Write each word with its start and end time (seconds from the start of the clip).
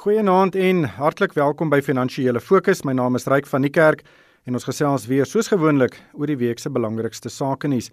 Goeienaand 0.00 0.54
en 0.56 0.86
hartlik 0.96 1.34
welkom 1.36 1.68
by 1.68 1.82
Finansiële 1.84 2.40
Fokus. 2.40 2.78
My 2.88 2.94
naam 2.96 3.18
is 3.18 3.26
Ryk 3.28 3.44
van 3.50 3.66
die 3.66 3.70
Kerk 3.70 4.00
en 4.48 4.56
ons 4.56 4.64
gesels 4.64 5.02
weer 5.10 5.28
soos 5.28 5.50
gewoonlik 5.52 5.98
oor 6.16 6.30
die 6.30 6.38
week 6.40 6.62
se 6.62 6.72
belangrikste 6.72 7.28
sake 7.28 7.68
nuus. 7.68 7.90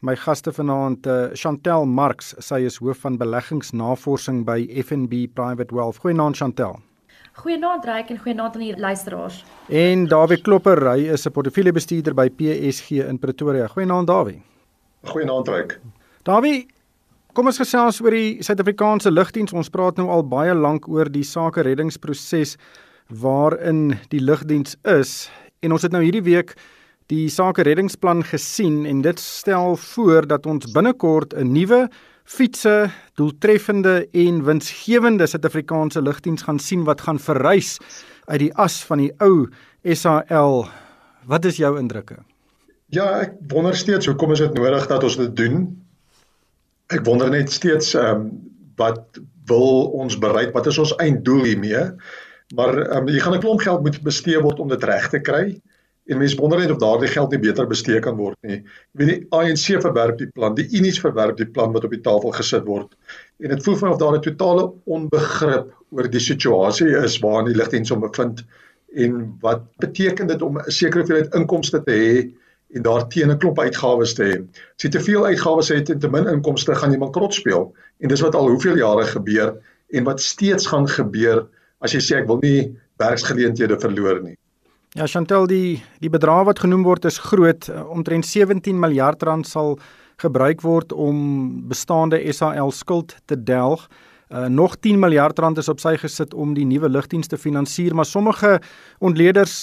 My 0.00 0.14
gaste 0.16 0.54
vanaand, 0.56 1.04
uh, 1.04 1.18
Chantel 1.36 1.84
Marx, 1.84 2.32
sy 2.40 2.62
is 2.64 2.80
hoof 2.80 3.04
van 3.04 3.20
beleggingsnavorsing 3.20 4.40
by 4.48 4.56
FNB 4.86 5.26
Private 5.36 5.76
Wealth. 5.76 6.00
Goeienaand 6.00 6.40
Chantel. 6.40 6.80
Goeienaand 7.42 7.84
Ryk 7.84 8.16
en 8.16 8.22
goeienaand 8.24 8.56
aan 8.56 8.64
die 8.64 8.72
luisteraars. 8.80 9.44
En 9.68 10.08
Dawie 10.08 10.40
Klopper, 10.40 10.80
hy 10.94 11.12
is 11.12 11.28
'n 11.28 11.36
portefeuljebestuurder 11.36 12.14
by 12.14 12.30
PSG 12.30 13.04
in 13.04 13.18
Pretoria. 13.18 13.68
Goeienaand 13.68 14.06
Dawie. 14.06 14.40
Goeienaand 15.04 15.48
Ryk. 15.48 15.80
Dawie, 16.22 16.70
Kom 17.40 17.48
ons 17.48 17.56
gesels 17.56 18.02
oor 18.04 18.12
die 18.12 18.42
Suid-Afrikaanse 18.44 19.08
lugdiens. 19.08 19.54
Ons 19.56 19.70
praat 19.72 19.96
nou 19.96 20.10
al 20.12 20.26
baie 20.28 20.52
lank 20.52 20.84
oor 20.92 21.08
die 21.08 21.22
sake 21.24 21.62
reddingsproses 21.64 22.58
waarin 23.22 23.94
die 24.12 24.20
lugdiens 24.20 24.76
is 24.84 25.30
en 25.64 25.72
ons 25.72 25.86
het 25.88 25.96
nou 25.96 26.02
hierdie 26.04 26.26
week 26.26 26.52
die 27.08 27.30
sake 27.32 27.64
reddingsplan 27.64 28.20
gesien 28.28 28.84
en 28.84 29.00
dit 29.08 29.24
stel 29.24 29.78
voor 29.86 30.28
dat 30.28 30.44
ons 30.44 30.68
binnekort 30.76 31.32
'n 31.32 31.48
nuwe 31.56 31.88
fietsse 32.28 32.92
doeltreffende 33.16 34.04
en 34.12 34.44
winsgewende 34.44 35.24
Suid-Afrikaanse 35.24 36.04
lugdiens 36.04 36.44
gaan 36.44 36.58
sien 36.60 36.84
wat 36.84 37.00
gaan 37.00 37.18
verrys 37.18 37.78
uit 38.28 38.40
die 38.40 38.54
as 38.54 38.84
van 38.84 38.98
die 38.98 39.12
ou 39.18 39.48
SAL. 39.84 40.68
Wat 41.24 41.44
is 41.44 41.56
jou 41.56 41.78
indrukke? 41.78 42.20
Ja, 42.92 43.20
ek 43.20 43.32
wonder 43.48 43.74
steeds 43.74 44.06
hoekom 44.06 44.32
is 44.32 44.44
dit 44.44 44.54
nodig 44.54 44.86
dat 44.86 45.02
ons 45.02 45.16
dit 45.16 45.36
doen? 45.36 45.88
Ek 46.90 47.04
wonder 47.06 47.30
net 47.30 47.52
steeds 47.52 47.94
ehm 47.94 48.24
um, 48.24 48.30
wat 48.80 49.18
wil 49.50 49.90
ons 49.98 50.14
bereik? 50.18 50.54
Wat 50.56 50.66
is 50.70 50.78
ons 50.80 50.94
einddoel 50.96 51.44
hiermee? 51.44 51.82
Maar 52.56 52.78
ehm 52.78 53.02
um, 53.02 53.10
jy 53.12 53.20
gaan 53.20 53.34
'n 53.36 53.44
klomp 53.44 53.60
geld 53.60 53.82
moet 53.82 54.00
bestee 54.02 54.40
word 54.40 54.60
om 54.60 54.68
dit 54.68 54.84
reg 54.84 55.08
te 55.08 55.20
kry. 55.20 55.60
En 56.10 56.18
mense 56.18 56.36
wonder 56.36 56.58
net 56.58 56.70
of 56.70 56.80
daardie 56.82 57.08
geld 57.08 57.30
nie 57.30 57.38
beter 57.38 57.66
bestee 57.66 58.00
kan 58.00 58.16
word 58.16 58.36
nie. 58.42 58.56
Jy 58.56 58.98
weet 58.98 59.10
die 59.10 59.26
ANC 59.30 59.66
verwerp 59.84 60.18
die 60.18 60.30
plan, 60.34 60.54
die 60.54 60.66
Unies 60.78 60.98
verwerp 61.00 61.36
die 61.36 61.46
plan 61.46 61.72
wat 61.72 61.84
op 61.84 61.92
die 61.94 62.00
tafel 62.02 62.32
gesit 62.34 62.64
word. 62.66 62.96
En 63.38 63.54
dit 63.54 63.62
voel 63.62 63.76
vir 63.76 63.88
my 63.88 63.92
of 63.94 64.00
daar 64.00 64.16
'n 64.16 64.24
totale 64.26 64.72
onbegrip 64.84 65.70
oor 65.90 66.08
die 66.08 66.26
situasie 66.26 66.90
is 67.04 67.20
waarin 67.22 67.52
die 67.52 67.58
ligdiens 67.58 67.90
om 67.90 68.00
bevind 68.00 68.42
en 68.94 69.36
wat 69.40 69.62
beteken 69.78 70.26
dit 70.26 70.42
om 70.42 70.58
'n 70.58 70.70
sekere 70.70 71.04
hoeveelheid 71.04 71.34
inkomste 71.34 71.82
te 71.82 71.92
hê 71.92 72.14
en 72.74 72.82
daar 72.82 73.08
teen 73.08 73.30
'n 73.30 73.38
klomp 73.38 73.58
uitgawes 73.58 74.14
te 74.14 74.22
hê. 74.24 74.36
As 74.76 74.84
jy 74.84 74.90
te 74.90 75.00
veel 75.00 75.26
uitgawes 75.26 75.68
het 75.68 75.90
en 75.90 75.98
te 75.98 76.08
min 76.08 76.26
inkomste, 76.26 76.74
gaan 76.74 76.92
jy 76.92 76.98
bankrot 76.98 77.34
speel. 77.34 77.72
En 78.00 78.08
dis 78.08 78.20
wat 78.20 78.34
al 78.34 78.48
hoeveel 78.48 78.76
jare 78.76 79.04
gebeur 79.04 79.56
en 79.88 80.04
wat 80.04 80.20
steeds 80.20 80.66
gaan 80.66 80.88
gebeur 80.88 81.46
as 81.80 81.92
jy 81.92 82.00
sê 82.00 82.16
ek 82.20 82.26
wil 82.26 82.38
nie 82.42 82.76
werksgeleenthede 82.96 83.80
verloor 83.80 84.22
nie. 84.22 84.36
Ja, 84.98 85.06
Chantel, 85.06 85.46
die 85.46 85.82
die 86.00 86.10
bedrag 86.10 86.44
wat 86.44 86.58
genoem 86.58 86.82
word 86.82 87.04
is 87.04 87.18
groot, 87.18 87.68
omtrent 87.88 88.26
17 88.26 88.78
miljard 88.78 89.22
rand 89.22 89.46
sal 89.46 89.78
gebruik 90.20 90.60
word 90.60 90.92
om 90.92 91.68
bestaande 91.68 92.32
SAL 92.32 92.70
skuld 92.70 93.14
te 93.24 93.36
delg. 93.36 93.88
Uh, 94.30 94.46
nog 94.46 94.76
10 94.76 94.98
miljard 94.98 95.38
rand 95.38 95.58
is 95.58 95.68
op 95.68 95.80
sy 95.82 95.96
gesit 95.98 96.34
om 96.38 96.52
die 96.54 96.64
nuwe 96.64 96.86
lugdienste 96.88 97.34
te 97.34 97.42
finansier, 97.42 97.94
maar 97.98 98.06
sommige 98.06 98.60
ontleeders 99.02 99.54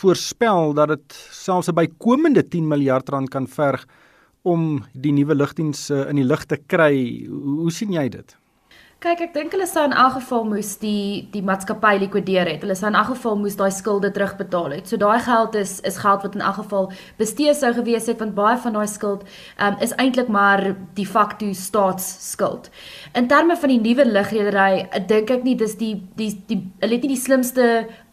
voorspel 0.00 0.72
dat 0.72 0.88
dit 0.88 1.16
selfs 1.30 1.68
'n 1.68 1.74
bykomende 1.74 2.48
10 2.48 2.68
miljard 2.68 3.08
rand 3.08 3.28
kan 3.28 3.46
verg 3.46 3.84
om 4.42 4.84
die 4.94 5.12
nuwe 5.12 5.34
lugdienste 5.34 6.06
in 6.08 6.16
die 6.16 6.24
lug 6.24 6.44
te 6.44 6.56
kry. 6.56 7.26
Hoe, 7.28 7.60
hoe 7.60 7.70
sien 7.70 7.92
jy 7.92 8.08
dit? 8.08 8.36
Kyk, 8.98 9.20
ek 9.28 9.34
dink 9.36 9.52
hulle 9.54 9.66
sou 9.70 9.84
in 9.86 9.92
elk 9.94 10.16
geval 10.16 10.40
moes 10.50 10.72
die 10.82 11.28
die 11.30 11.38
maatskappy 11.46 12.00
likwideer 12.02 12.48
het. 12.50 12.64
Hulle 12.64 12.74
sou 12.74 12.88
in 12.90 12.96
elk 12.98 13.12
geval 13.12 13.36
moes 13.38 13.54
daai 13.54 13.70
skulde 13.70 14.08
terugbetaal 14.10 14.72
het. 14.74 14.88
So 14.90 14.98
daai 14.98 15.20
geld 15.22 15.54
is 15.60 15.76
is 15.86 16.00
geld 16.02 16.24
wat 16.26 16.34
in 16.34 16.42
elk 16.42 16.56
geval 16.58 16.88
bestee 17.20 17.52
sou 17.54 17.70
gewees 17.76 18.08
het 18.10 18.18
want 18.18 18.34
baie 18.34 18.56
van 18.64 18.74
daai 18.74 18.90
skuld 18.90 19.22
um, 19.62 19.76
is 19.86 19.94
eintlik 20.02 20.32
maar 20.34 20.64
die 20.98 21.06
facto 21.06 21.52
staatsskuld. 21.54 22.72
In 23.14 23.30
terme 23.30 23.54
van 23.62 23.70
die 23.70 23.78
nuwe 23.84 24.08
ligredery, 24.08 24.88
dink 25.06 25.30
ek 25.30 25.46
nie 25.46 25.54
dis 25.62 25.78
die 25.78 25.94
die 26.18 26.32
die 26.50 26.58
hulle 26.82 26.98
het 26.98 27.06
nie 27.06 27.14
die 27.14 27.22
slimste 27.22 27.68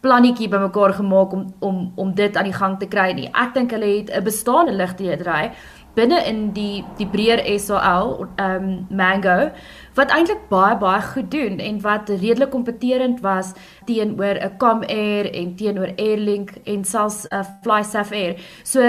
plannetjie 0.06 0.46
bymekaar 0.54 0.94
gemaak 1.00 1.34
om 1.34 1.48
om 1.66 1.80
om 1.96 2.14
dit 2.14 2.38
aan 2.38 2.46
die 2.46 2.60
gang 2.60 2.78
te 2.78 2.86
kry 2.86 3.08
nie. 3.10 3.26
Ek 3.34 3.58
dink 3.58 3.74
hulle 3.74 3.90
het 3.90 4.14
'n 4.14 4.22
bestaande 4.22 4.78
ligredery 4.78 5.50
binne 5.96 6.18
in 6.28 6.52
die 6.56 6.84
die 6.98 7.08
breër 7.08 7.42
SAL 7.58 8.26
ehm 8.36 8.68
um, 8.68 8.86
Mango 8.96 9.50
wat 9.96 10.12
eintlik 10.12 10.42
baie 10.50 10.76
baie 10.76 11.00
goed 11.02 11.30
doen 11.32 11.58
en 11.58 11.80
wat 11.80 12.08
redelik 12.08 12.50
kompeterend 12.52 13.22
was 13.24 13.52
teenoor 13.88 14.36
'n 14.36 14.56
Comair 14.58 15.30
en 15.32 15.54
teenoor 15.56 15.92
Airlink 15.96 16.50
en 16.64 16.84
selfs 16.84 17.26
'n 17.30 17.44
FlySafe 17.62 18.14
Air. 18.14 18.36
So 18.62 18.80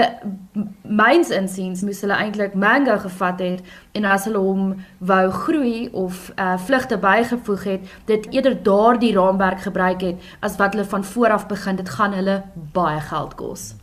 myns 0.82 1.30
insiens 1.30 1.82
moes 1.82 2.00
hulle 2.00 2.14
eintlik 2.14 2.54
Mango 2.54 2.98
gevat 2.98 3.40
het 3.40 3.60
en 3.92 4.04
as 4.04 4.24
hulle 4.24 4.38
hom 4.38 4.76
wou 4.98 5.30
groei 5.30 5.88
of 5.92 6.32
uh, 6.36 6.58
vlugte 6.58 6.98
bygevoeg 6.98 7.64
het, 7.64 7.80
dit 8.04 8.26
eerder 8.30 8.62
daardie 8.62 9.14
raamwerk 9.14 9.60
gebruik 9.60 10.00
het 10.00 10.16
as 10.40 10.56
wat 10.56 10.72
hulle 10.72 10.84
van 10.84 11.04
vooraf 11.04 11.46
begin 11.46 11.76
dit 11.76 11.88
gaan 11.88 12.12
hulle 12.12 12.42
baie 12.72 13.00
geld 13.00 13.34
kos. 13.34 13.74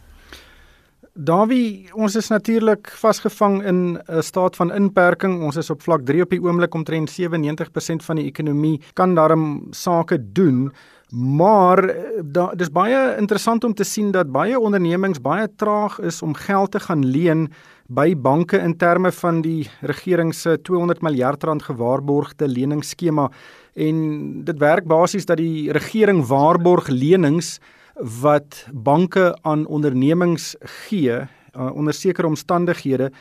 Dawie, 1.15 1.87
ons 1.95 2.11
is 2.19 2.27
natuurlik 2.27 2.89
vasgevang 2.99 3.61
in 3.63 3.77
'n 3.95 4.21
staat 4.21 4.55
van 4.55 4.71
inperking. 4.71 5.43
Ons 5.43 5.55
is 5.55 5.69
op 5.69 5.81
vlak 5.81 6.01
3 6.05 6.21
op 6.21 6.29
die 6.29 6.41
oomblik 6.41 6.73
omtrent 6.73 7.09
97% 7.09 8.03
van 8.03 8.15
die 8.15 8.25
ekonomie 8.25 8.81
kan 8.93 9.15
daarom 9.15 9.67
sake 9.71 10.31
doen. 10.33 10.73
Maar 11.09 11.95
da, 12.21 12.51
dis 12.55 12.69
baie 12.69 13.15
interessant 13.17 13.63
om 13.63 13.73
te 13.73 13.83
sien 13.83 14.11
dat 14.11 14.31
baie 14.31 14.59
ondernemings 14.59 15.21
baie 15.21 15.47
traag 15.55 15.99
is 15.99 16.21
om 16.21 16.33
geld 16.33 16.71
te 16.71 16.79
gaan 16.79 17.05
leen 17.05 17.51
by 17.87 18.15
banke 18.15 18.57
in 18.57 18.77
terme 18.77 19.11
van 19.11 19.41
die 19.41 19.69
regering 19.81 20.33
se 20.33 20.61
200 20.61 21.01
miljard 21.01 21.43
rand 21.43 21.63
gewaarborgde 21.63 22.47
leningsskema 22.47 23.31
en 23.73 24.43
dit 24.43 24.57
werk 24.57 24.85
basies 24.85 25.25
dat 25.25 25.37
die 25.37 25.71
regering 25.71 26.25
waarborg 26.27 26.87
lenings 26.87 27.59
wat 27.95 28.67
banke 28.73 29.37
aan 29.41 29.65
ondernemings 29.67 30.55
gee 30.59 31.11
uh, 31.11 31.71
onder 31.73 31.93
sekere 31.93 32.27
omstandighede. 32.27 33.11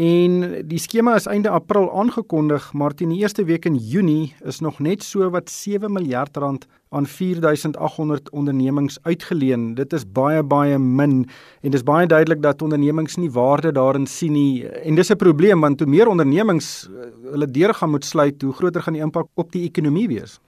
En 0.00 0.64
die 0.64 0.78
skema 0.78 1.14
is 1.14 1.26
einde 1.26 1.50
April 1.50 1.90
aangekondig 1.92 2.70
maar 2.72 2.94
teen 2.94 3.10
die 3.12 3.20
eerste 3.20 3.44
week 3.44 3.66
in 3.68 3.76
Junie 3.76 4.34
is 4.48 4.60
nog 4.60 4.78
net 4.78 5.02
so 5.02 5.28
wat 5.30 5.50
7 5.50 5.92
miljard 5.92 6.36
rand 6.36 6.66
aan 6.88 7.06
4800 7.06 8.30
ondernemings 8.30 8.98
uitgeleen. 9.02 9.74
Dit 9.74 9.92
is 9.92 10.06
baie 10.12 10.42
baie 10.42 10.78
min 10.78 11.28
en 11.60 11.70
dis 11.70 11.84
baie 11.84 12.06
duidelik 12.06 12.42
dat 12.42 12.62
ondernemings 12.62 13.16
nie 13.16 13.30
waarde 13.30 13.72
daarin 13.72 14.06
sien 14.06 14.32
nie. 14.32 14.66
En 14.68 14.94
dis 14.94 15.10
'n 15.10 15.16
probleem 15.16 15.60
want 15.60 15.80
hoe 15.80 15.88
meer 15.88 16.08
ondernemings 16.08 16.88
uh, 16.88 17.04
hulle 17.30 17.46
deure 17.46 17.74
gaan 17.74 17.90
moet 17.90 18.04
sluit, 18.04 18.42
hoe 18.42 18.52
groter 18.52 18.82
gaan 18.82 18.92
die 18.94 19.02
impak 19.02 19.28
op 19.34 19.52
die 19.52 19.64
ekonomie 19.64 20.08
wees 20.08 20.40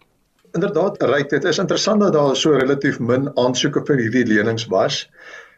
inderdaad 0.57 1.03
reg 1.03 1.27
dit 1.31 1.45
is 1.45 1.59
interessant 1.59 2.01
dat 2.01 2.13
daar 2.13 2.37
so 2.37 2.57
relatief 2.57 2.99
min 3.01 3.31
aansoeke 3.39 3.83
vir 3.89 4.01
hierdie 4.05 4.27
lenings 4.29 4.67
was. 4.73 5.07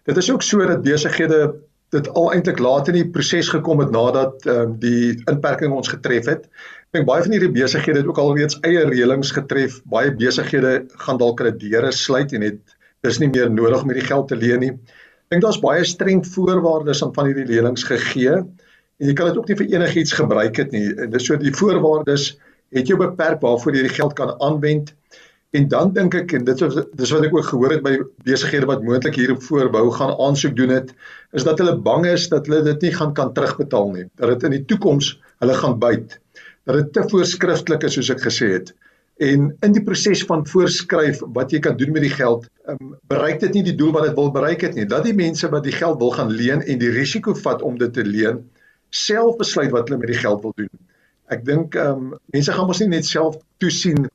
Dit 0.04 0.16
is 0.20 0.30
ook 0.30 0.42
so 0.42 0.66
dat 0.66 0.82
besighede 0.84 1.54
dit 1.94 2.08
al 2.18 2.32
eintlik 2.34 2.58
laat 2.58 2.88
in 2.90 2.98
die 2.98 3.08
proses 3.10 3.48
gekom 3.52 3.80
het 3.82 3.92
nadat 3.94 4.46
um, 4.50 4.76
die 4.82 5.14
inperking 5.30 5.72
ons 5.72 5.90
getref 5.92 6.26
het. 6.30 6.48
Ek 6.90 6.98
dink 6.98 7.08
baie 7.08 7.22
van 7.22 7.34
hierdie 7.36 7.52
besighede 7.54 8.02
het 8.02 8.10
ook 8.10 8.20
al 8.22 8.34
reeds 8.38 8.58
eie 8.66 8.82
reëlings 8.88 9.32
getref. 9.36 9.80
Baie 9.90 10.12
besighede 10.14 10.74
gaan 11.06 11.20
dalk 11.22 11.42
hulle 11.42 11.54
deure 11.58 11.92
sluit 11.94 12.34
en 12.34 12.46
het 12.48 12.76
dis 13.04 13.20
nie 13.22 13.30
meer 13.30 13.50
nodig 13.52 13.82
om 13.82 13.92
hierdie 13.92 14.08
geld 14.08 14.30
te 14.30 14.38
leen 14.38 14.64
nie. 14.64 14.72
Ek 14.74 15.36
dink 15.36 15.44
daar's 15.46 15.60
baie 15.62 15.84
streng 15.88 16.24
voorwaardes 16.26 17.02
aan 17.04 17.14
van 17.16 17.30
hierdie 17.30 17.48
lenings 17.50 17.86
gegee 17.88 18.40
en 18.40 19.08
jy 19.10 19.14
kan 19.18 19.30
dit 19.30 19.38
ook 19.38 19.50
nie 19.50 19.58
vir 19.58 19.72
enigiets 19.78 20.14
gebruik 20.14 20.58
het 20.62 20.74
nie. 20.74 20.86
En 20.94 21.10
dis 21.12 21.26
so 21.26 21.38
die 21.40 21.54
voorwaardes 21.54 22.34
het 22.74 22.90
jy 22.90 22.98
beperk 22.98 23.42
waarvoor 23.44 23.76
jy 23.76 23.86
die 23.86 23.96
geld 23.96 24.14
kan 24.18 24.34
aanwend. 24.42 24.92
En 25.54 25.68
dan 25.70 25.92
dink 25.94 26.16
ek 26.18 26.32
en 26.34 26.46
dit 26.48 26.62
is 26.66 26.78
dis 26.98 27.10
wat 27.14 27.26
ek 27.28 27.34
ook 27.36 27.46
gehoor 27.46 27.76
het 27.76 27.82
by 27.84 27.92
besighede 28.26 28.66
wat 28.66 28.82
moontlik 28.82 29.14
hierop 29.20 29.42
voorbou 29.46 29.84
gaan 29.94 30.14
aansoek 30.24 30.56
doen 30.58 30.72
het, 30.74 30.88
is 31.38 31.46
dat 31.46 31.60
hulle 31.62 31.76
bang 31.78 32.08
is 32.10 32.26
dat 32.32 32.48
hulle 32.50 32.64
dit 32.66 32.88
nie 32.88 32.94
gaan 32.96 33.12
kan 33.14 33.30
terugbetaal 33.36 33.92
nie. 33.92 34.08
Dat 34.18 34.34
dit 34.34 34.48
in 34.48 34.56
die 34.56 34.64
toekoms 34.72 35.12
hulle 35.44 35.54
gaan 35.60 35.78
byt. 35.78 36.16
Dat 36.66 36.80
dit 36.80 36.90
te 36.96 37.04
voorskrifklik 37.12 37.86
is 37.86 37.94
soos 38.00 38.10
ek 38.16 38.24
gesê 38.26 38.50
het. 38.56 38.72
En 39.22 39.52
in 39.62 39.76
die 39.76 39.82
proses 39.86 40.24
van 40.26 40.42
voorskryf 40.50 41.20
wat 41.36 41.54
jy 41.54 41.60
kan 41.62 41.76
doen 41.78 41.94
met 41.94 42.02
die 42.02 42.10
geld, 42.10 42.48
um, 42.66 42.96
bereik 43.06 43.38
dit 43.44 43.54
nie 43.54 43.62
die 43.68 43.76
doel 43.78 43.92
wat 43.94 44.08
dit 44.08 44.18
wil 44.18 44.32
bereik 44.34 44.66
het 44.66 44.74
nie. 44.74 44.88
Dat 44.90 45.06
die 45.06 45.14
mense 45.14 45.46
wat 45.54 45.62
die 45.68 45.76
geld 45.76 46.00
wil 46.02 46.10
gaan 46.16 46.34
leen 46.34 46.66
en 46.66 46.82
die 46.82 46.90
risiko 46.90 47.36
vat 47.44 47.62
om 47.62 47.78
dit 47.78 47.94
te 47.94 48.02
leen, 48.02 48.42
self 48.90 49.38
besluit 49.38 49.70
wat 49.70 49.86
hulle 49.86 50.02
met 50.02 50.10
die 50.10 50.18
geld 50.18 50.42
wil 50.42 50.56
doen 50.58 50.72
ek 51.32 51.44
dink 51.46 51.76
ehm 51.80 52.12
um, 52.12 52.14
mense 52.34 52.52
gaan 52.52 52.68
mos 52.68 52.80
nie 52.82 52.92
net 52.92 53.08
self 53.08 53.36
toesien 53.62 54.08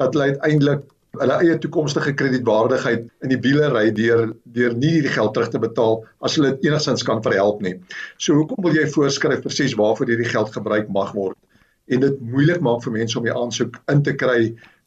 dat 0.00 0.14
hulle 0.14 0.34
uiteindelik 0.34 0.84
hulle 1.16 1.36
eie 1.40 1.56
toekomstige 1.62 2.12
kredietwaardigheid 2.18 3.06
in 3.24 3.32
die 3.32 3.40
wiele 3.40 3.70
ry 3.72 3.86
deur 3.96 4.34
deur 4.58 4.74
nie 4.76 5.00
die 5.00 5.12
geld 5.14 5.32
terug 5.34 5.52
te 5.54 5.62
betaal 5.62 6.02
as 6.20 6.36
hulle 6.36 6.52
dit 6.54 6.68
enigstens 6.68 7.06
kan 7.08 7.22
verhelp 7.24 7.62
nie. 7.64 7.78
So 8.18 8.36
hoekom 8.36 8.64
wil 8.66 8.76
jy 8.76 8.84
voorskryf 8.92 9.44
presies 9.46 9.76
waarvoor 9.80 10.12
hierdie 10.12 10.32
geld 10.32 10.52
gebruik 10.52 10.92
mag 10.92 11.14
word 11.16 11.38
en 11.86 12.02
dit 12.02 12.20
moeilik 12.20 12.60
maak 12.66 12.82
vir 12.84 12.96
mense 12.98 13.18
om 13.18 13.24
die 13.24 13.36
aansoek 13.36 13.78
in 13.92 14.02
te 14.02 14.16
kry 14.18 14.40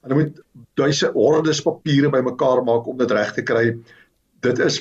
Hulle 0.06 0.16
moet 0.16 0.38
duisende 0.80 1.12
hordes 1.20 1.62
papiere 1.66 2.12
bymekaar 2.14 2.64
maak 2.64 2.88
om 2.88 2.98
dit 3.00 3.12
reg 3.12 3.34
te 3.36 3.44
kry. 3.44 3.66
Dit 4.46 4.60
is 4.64 4.80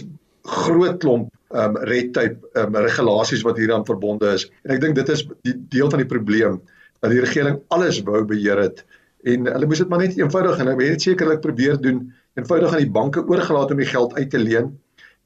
groot 0.48 0.98
klomp 1.02 1.32
um 1.62 1.78
red 1.88 2.12
tape 2.14 2.60
um 2.60 2.76
regulasies 2.76 3.42
wat 3.46 3.58
hieraan 3.58 3.86
verbonde 3.88 4.30
is. 4.36 4.46
En 4.64 4.76
ek 4.76 4.82
dink 4.84 4.98
dit 4.98 5.10
is 5.14 5.24
die 5.48 5.56
deel 5.74 5.90
van 5.90 6.02
die 6.04 6.10
probleem 6.10 6.60
dat 7.00 7.10
die 7.10 7.20
regering 7.20 7.60
alles 7.68 8.02
wou 8.06 8.24
beheer 8.24 8.58
het 8.62 8.84
en 9.22 9.46
hulle 9.50 9.66
moes 9.66 9.82
dit 9.82 9.88
maar 9.88 10.02
net 10.02 10.16
eenvoudig 10.18 10.58
en 10.58 10.70
hulle 10.70 10.90
het 10.90 11.02
sekerlik 11.02 11.40
probeer 11.40 11.80
doen 11.80 12.02
eenvoudig 12.38 12.72
aan 12.72 12.84
die 12.84 12.94
banke 12.98 13.24
oorgelaat 13.26 13.70
om 13.74 13.82
die 13.82 13.90
geld 13.90 14.14
uit 14.14 14.30
te 14.30 14.38
leen 14.38 14.76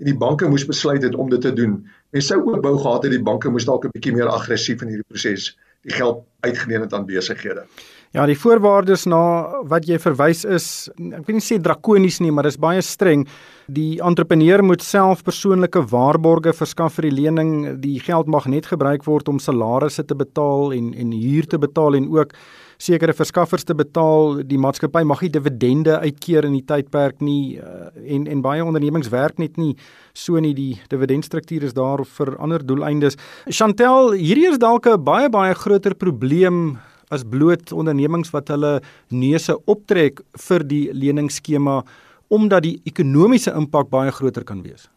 en 0.02 0.08
die 0.08 0.16
banke 0.18 0.48
moes 0.48 0.64
besluit 0.66 1.02
het 1.02 1.14
om 1.14 1.28
dit 1.30 1.40
te 1.40 1.52
doen. 1.52 1.76
Mense 2.10 2.32
sou 2.32 2.40
ook 2.42 2.62
wou 2.64 2.74
gehad 2.78 3.04
het 3.06 3.12
die 3.14 3.22
banke 3.22 3.50
moes 3.52 3.68
dalk 3.68 3.84
'n 3.84 3.92
bietjie 3.94 4.14
meer 4.16 4.30
aggressief 4.32 4.82
in 4.82 4.88
hierdie 4.88 5.08
proses 5.08 5.52
die 5.82 5.94
geld 5.94 6.24
uitgeleen 6.40 6.80
het 6.80 6.92
aan 6.92 7.06
besighede. 7.06 7.66
Ja, 8.12 8.26
die 8.28 8.36
voorwaardes 8.36 9.06
na 9.08 9.18
wat 9.64 9.86
jy 9.88 9.96
verwys 9.96 10.42
is, 10.44 10.66
ek 11.00 11.22
wil 11.24 11.38
nie 11.38 11.44
sê 11.44 11.56
drakonies 11.64 12.18
nie, 12.20 12.28
maar 12.28 12.44
dis 12.44 12.58
baie 12.60 12.82
streng. 12.84 13.22
Die 13.72 14.02
entrepreneur 14.04 14.60
moet 14.60 14.84
self 14.84 15.22
persoonlike 15.24 15.80
waarborge 15.88 16.52
verskaf 16.52 16.98
vir 16.98 17.08
die 17.08 17.14
lening. 17.22 17.54
Die 17.80 17.96
geld 18.04 18.28
mag 18.28 18.50
net 18.52 18.68
gebruik 18.68 19.06
word 19.08 19.32
om 19.32 19.40
salarisse 19.40 20.04
te 20.04 20.18
betaal 20.18 20.76
en 20.76 20.92
en 20.92 21.16
huur 21.16 21.48
te 21.48 21.62
betaal 21.62 21.96
en 22.02 22.10
ook 22.12 22.36
sekere 22.76 23.16
verskaffers 23.16 23.64
te 23.64 23.78
betaal. 23.80 24.42
Die 24.44 24.60
maatskappy 24.60 25.06
mag 25.08 25.24
nie 25.24 25.32
dividende 25.32 25.96
uitkeer 26.04 26.44
in 26.44 26.58
die 26.58 26.66
tydperk 26.68 27.24
nie 27.24 27.56
eh, 27.64 27.88
en 28.12 28.28
en 28.28 28.44
baie 28.44 28.60
ondernemings 28.60 29.08
werk 29.08 29.40
net 29.40 29.56
nie 29.56 29.72
so 30.12 30.36
nie 30.36 30.52
die 30.52 30.74
dividendstruktuur 30.92 31.64
is 31.64 31.72
daar 31.72 32.04
vir 32.04 32.36
ander 32.36 32.60
doeleindes. 32.60 33.16
Chantel, 33.48 34.12
hierdie 34.20 34.50
is 34.52 34.60
dalk 34.60 34.86
'n 34.86 35.00
baie 35.00 35.32
baie 35.32 35.54
groter 35.54 35.96
probleem 35.96 36.76
as 37.12 37.26
bloot 37.28 37.72
ondernemings 37.76 38.32
wat 38.34 38.50
hulle 38.52 38.78
neuse 39.12 39.56
optrek 39.70 40.24
vir 40.48 40.64
die 40.64 40.86
leningsskema 40.96 41.82
omdat 42.32 42.64
die 42.64 42.78
ekonomiese 42.88 43.52
impak 43.52 43.90
baie 43.92 44.12
groter 44.14 44.44
kan 44.48 44.64
wees. 44.64 44.88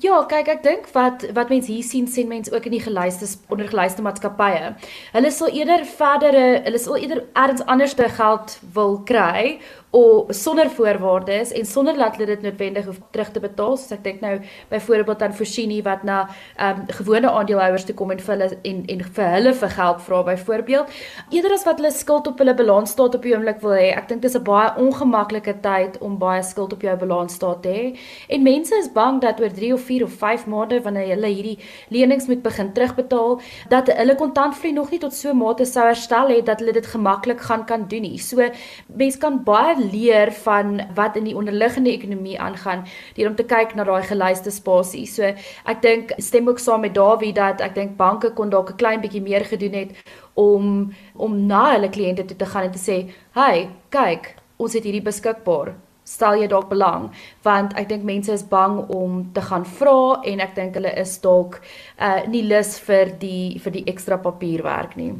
Ja, 0.00 0.22
kyk 0.24 0.46
ek 0.48 0.62
dink 0.64 0.86
wat 0.94 1.26
wat 1.36 1.50
mense 1.52 1.68
hier 1.68 1.84
sien 1.84 2.06
sien 2.08 2.28
mense 2.30 2.48
ook 2.54 2.64
in 2.70 2.72
die 2.72 2.80
gelyste 2.80 3.26
ondergelyste 3.52 4.00
maatskappye. 4.00 4.70
Hulle 5.12 5.32
sal 5.36 5.52
eerder 5.52 5.84
verdere, 5.84 6.44
hulle 6.64 6.80
sal 6.80 6.96
eerder 6.96 7.20
ergens 7.36 7.60
anders 7.68 7.92
te 7.98 8.08
geld 8.16 8.54
wil 8.72 8.96
kry 9.04 9.58
of 9.90 10.26
sonder 10.28 10.70
voorwaardes 10.70 11.52
en 11.52 11.66
sonder 11.66 11.96
dat 11.96 12.16
hulle 12.16 12.26
dit 12.26 12.42
noodwendig 12.42 12.84
hoef 12.84 12.98
terug 13.10 13.30
te 13.34 13.40
betaal 13.42 13.76
soos 13.76 13.90
ek 13.96 14.04
dink 14.04 14.20
nou 14.22 14.36
byvoorbeeld 14.70 15.22
aan 15.22 15.34
Foschini 15.34 15.80
wat 15.82 16.04
na 16.06 16.20
ehm 16.56 16.82
um, 16.82 16.84
gewone 17.00 17.30
aandeelhouers 17.30 17.84
toe 17.88 17.94
kom 17.98 18.10
en 18.14 18.20
vir 18.22 18.34
hulle 18.34 18.58
en 18.70 18.84
en 18.94 19.02
vir 19.16 19.32
hulle 19.34 19.54
vir 19.62 19.72
geld 19.74 20.02
vra 20.06 20.22
byvoorbeeld. 20.28 20.92
Eerder 21.30 21.54
as 21.56 21.64
wat 21.66 21.82
hulle 21.82 21.90
skuld 21.90 22.26
op 22.30 22.38
hulle 22.38 22.54
balansstaat 22.54 23.14
op 23.18 23.26
die 23.26 23.34
oomblik 23.34 23.58
wil 23.64 23.74
hê 23.74 23.88
ek 23.96 24.08
dink 24.08 24.22
dis 24.22 24.36
'n 24.36 24.44
baie 24.44 24.70
ongemaklike 24.84 25.54
tyd 25.66 25.98
om 25.98 26.18
baie 26.18 26.42
skuld 26.42 26.72
op 26.72 26.82
jou 26.82 26.96
balansstaat 26.96 27.62
te 27.62 27.68
hê. 27.68 27.98
En 28.28 28.42
mense 28.42 28.74
is 28.74 28.92
bang 28.92 29.20
dat 29.20 29.40
oor 29.40 29.50
3 29.50 29.72
of 29.72 29.80
4 29.80 30.04
of 30.04 30.12
5 30.12 30.46
maande 30.46 30.82
wanneer 30.82 31.14
hulle 31.14 31.26
hierdie 31.34 31.58
lenings 31.88 32.26
moet 32.26 32.42
begin 32.42 32.72
terugbetaal 32.72 33.40
dat 33.68 33.86
hulle 33.86 34.14
kontantvloei 34.14 34.72
nog 34.72 34.90
nie 34.90 35.00
tot 35.00 35.14
so 35.14 35.34
mate 35.34 35.64
sou 35.64 35.84
herstel 35.86 36.28
het 36.28 36.46
dat 36.46 36.58
hulle 36.60 36.72
dit 36.72 36.86
gemaklik 36.86 37.40
gaan 37.40 37.66
kan 37.66 37.88
doen 37.88 38.02
nie. 38.02 38.18
So 38.18 38.50
mense 38.86 39.18
kan 39.18 39.42
baie 39.44 39.79
leer 39.80 40.32
van 40.44 40.80
wat 40.94 41.16
in 41.16 41.24
die 41.24 41.36
onderliggende 41.36 41.92
ekonomie 41.92 42.38
aangaan 42.40 42.84
deur 43.16 43.28
om 43.28 43.36
te 43.36 43.46
kyk 43.48 43.74
na 43.74 43.84
daai 43.84 44.02
gelyste 44.06 44.52
spasie. 44.54 45.06
So 45.06 45.22
ek 45.64 45.82
dink 45.82 46.14
stem 46.18 46.48
ook 46.48 46.58
saam 46.58 46.84
met 46.86 46.94
Dawie 46.94 47.32
dat 47.32 47.60
ek 47.60 47.74
dink 47.74 47.96
banke 47.96 48.32
kon 48.36 48.50
dalk 48.50 48.70
'n 48.70 48.80
klein 48.82 49.00
bietjie 49.00 49.22
meer 49.22 49.44
gedoen 49.44 49.74
het 49.74 49.90
om 50.34 50.92
om 51.16 51.46
na 51.46 51.72
hulle 51.72 51.88
kliënte 51.88 52.24
toe 52.24 52.36
te 52.36 52.46
gaan 52.46 52.64
en 52.64 52.72
te 52.72 52.78
sê, 52.78 53.10
"Hey, 53.34 53.70
kyk, 53.90 54.36
ons 54.58 54.72
het 54.72 54.84
hierdie 54.84 55.02
beskikbaar." 55.02 55.74
stel 56.10 56.40
jy 56.40 56.48
dalk 56.50 56.68
belang 56.70 57.10
want 57.46 57.74
ek 57.78 57.88
dink 57.88 58.04
mense 58.04 58.32
is 58.32 58.42
bang 58.42 58.80
om 58.88 59.32
te 59.36 59.40
gaan 59.40 59.66
vra 59.78 60.20
en 60.24 60.40
ek 60.40 60.54
dink 60.54 60.78
hulle 60.78 60.92
is 61.02 61.18
dalk 61.26 61.60
uh 61.98 62.20
nie 62.26 62.42
lus 62.42 62.78
vir 62.86 63.12
die 63.20 63.58
vir 63.58 63.72
die 63.72 63.84
ekstra 63.92 64.16
papierwerk 64.16 64.96
nie. 64.96 65.12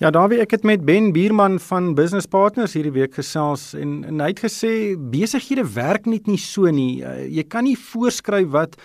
Ja, 0.00 0.08
Dawie, 0.08 0.38
ek 0.40 0.54
het 0.54 0.62
met 0.64 0.86
Ben 0.88 1.10
Bierman 1.12 1.58
van 1.60 1.90
Business 1.92 2.24
Partners 2.24 2.72
hierdie 2.72 2.94
week 2.94 3.18
gesels 3.18 3.74
en, 3.76 3.98
en 4.08 4.22
hy 4.24 4.30
het 4.30 4.38
gesê 4.40 4.70
besighede 4.96 5.66
werk 5.74 6.06
net 6.08 6.24
nie 6.24 6.38
so 6.40 6.72
nie. 6.72 7.02
Uh, 7.04 7.26
jy 7.28 7.44
kan 7.44 7.66
nie 7.68 7.74
voorskryf 7.76 8.48
wat 8.54 8.78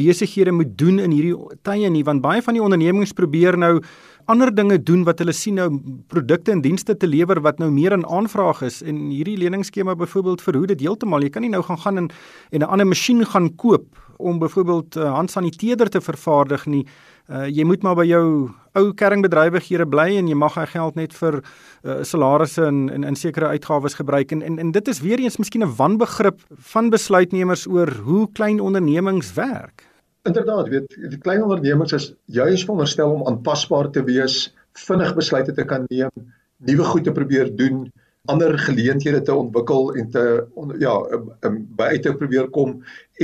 besighede 0.00 0.54
moet 0.56 0.72
doen 0.80 0.96
in 1.04 1.12
hierdie 1.12 1.34
tye 1.68 1.90
nie, 1.92 2.00
want 2.08 2.24
baie 2.24 2.40
van 2.40 2.56
die 2.56 2.64
ondernemings 2.64 3.12
probeer 3.12 3.60
nou 3.60 3.82
ander 4.26 4.54
dinge 4.54 4.78
doen 4.82 5.04
wat 5.04 5.18
hulle 5.18 5.32
sien 5.32 5.54
nou 5.54 5.68
produkte 6.08 6.52
en 6.52 6.62
dienste 6.62 6.96
te 6.96 7.06
lewer 7.06 7.40
wat 7.40 7.58
nou 7.58 7.70
meer 7.70 7.92
in 7.92 8.06
aanvraag 8.06 8.62
is 8.62 8.82
en 8.82 9.08
hierdie 9.10 9.36
leningsskema 9.36 9.94
byvoorbeeld 9.94 10.42
verhoed 10.42 10.68
dit 10.68 10.80
heeltemal. 10.80 11.22
Jy 11.22 11.30
kan 11.30 11.42
nie 11.42 11.52
nou 11.52 11.62
gaan 11.62 11.78
gaan 11.78 11.98
en 11.98 12.10
en 12.50 12.60
'n 12.60 12.70
ander 12.70 12.86
masjien 12.86 13.24
gaan 13.24 13.54
koop 13.56 13.86
om 14.16 14.38
byvoorbeeld 14.38 14.96
uh, 14.96 15.14
handsaniteerder 15.14 15.88
te 15.88 16.00
vervaardig 16.00 16.66
nie. 16.66 16.86
Uh, 17.28 17.46
jy 17.46 17.64
moet 17.64 17.82
maar 17.82 17.94
by 17.94 18.04
jou 18.06 18.50
ou 18.74 18.92
kernbedrywighede 18.92 19.86
bly 19.86 20.16
en 20.16 20.28
jy 20.28 20.34
mag 20.34 20.54
hy 20.54 20.66
geld 20.66 20.94
net 20.94 21.14
vir 21.14 21.42
uh, 21.42 22.02
salarisse 22.02 22.64
en 22.66 22.88
in 22.90 23.04
in 23.04 23.16
sekere 23.16 23.46
uitgawes 23.46 23.94
gebruik 23.94 24.32
en, 24.32 24.42
en 24.42 24.58
en 24.58 24.72
dit 24.72 24.88
is 24.88 25.00
weer 25.00 25.20
eens 25.20 25.38
miskien 25.38 25.62
'n 25.62 25.76
wanbegrip 25.76 26.40
van 26.74 26.90
besluitnemers 26.90 27.66
oor 27.66 27.90
hoe 28.04 28.28
klein 28.32 28.60
ondernemings 28.60 29.34
werk. 29.34 29.91
Inderdaad, 30.22 30.68
weet 30.68 30.94
die 31.10 31.18
klein 31.18 31.42
ondernemings 31.42 31.92
is 31.96 32.12
juis 32.30 32.62
veronderstel 32.62 33.10
om 33.10 33.26
aanpasbaar 33.26 33.90
te 33.90 34.04
wees, 34.06 34.54
vinnig 34.86 35.14
besluite 35.18 35.52
te 35.52 35.64
kan 35.66 35.88
neem, 35.88 36.12
nuwe 36.62 36.84
goed 36.84 37.04
te 37.04 37.12
probeer 37.12 37.50
doen 37.56 37.88
ander 38.30 38.54
geleenthede 38.58 39.22
te 39.26 39.34
ontwikkel 39.34 39.94
en 39.98 40.10
te 40.10 40.22
on, 40.54 40.70
ja 40.78 40.92
um, 41.16 41.32
um, 41.42 41.56
by 41.76 41.88
uit 41.96 42.04
te 42.06 42.12
probeer 42.14 42.46
kom 42.54 42.76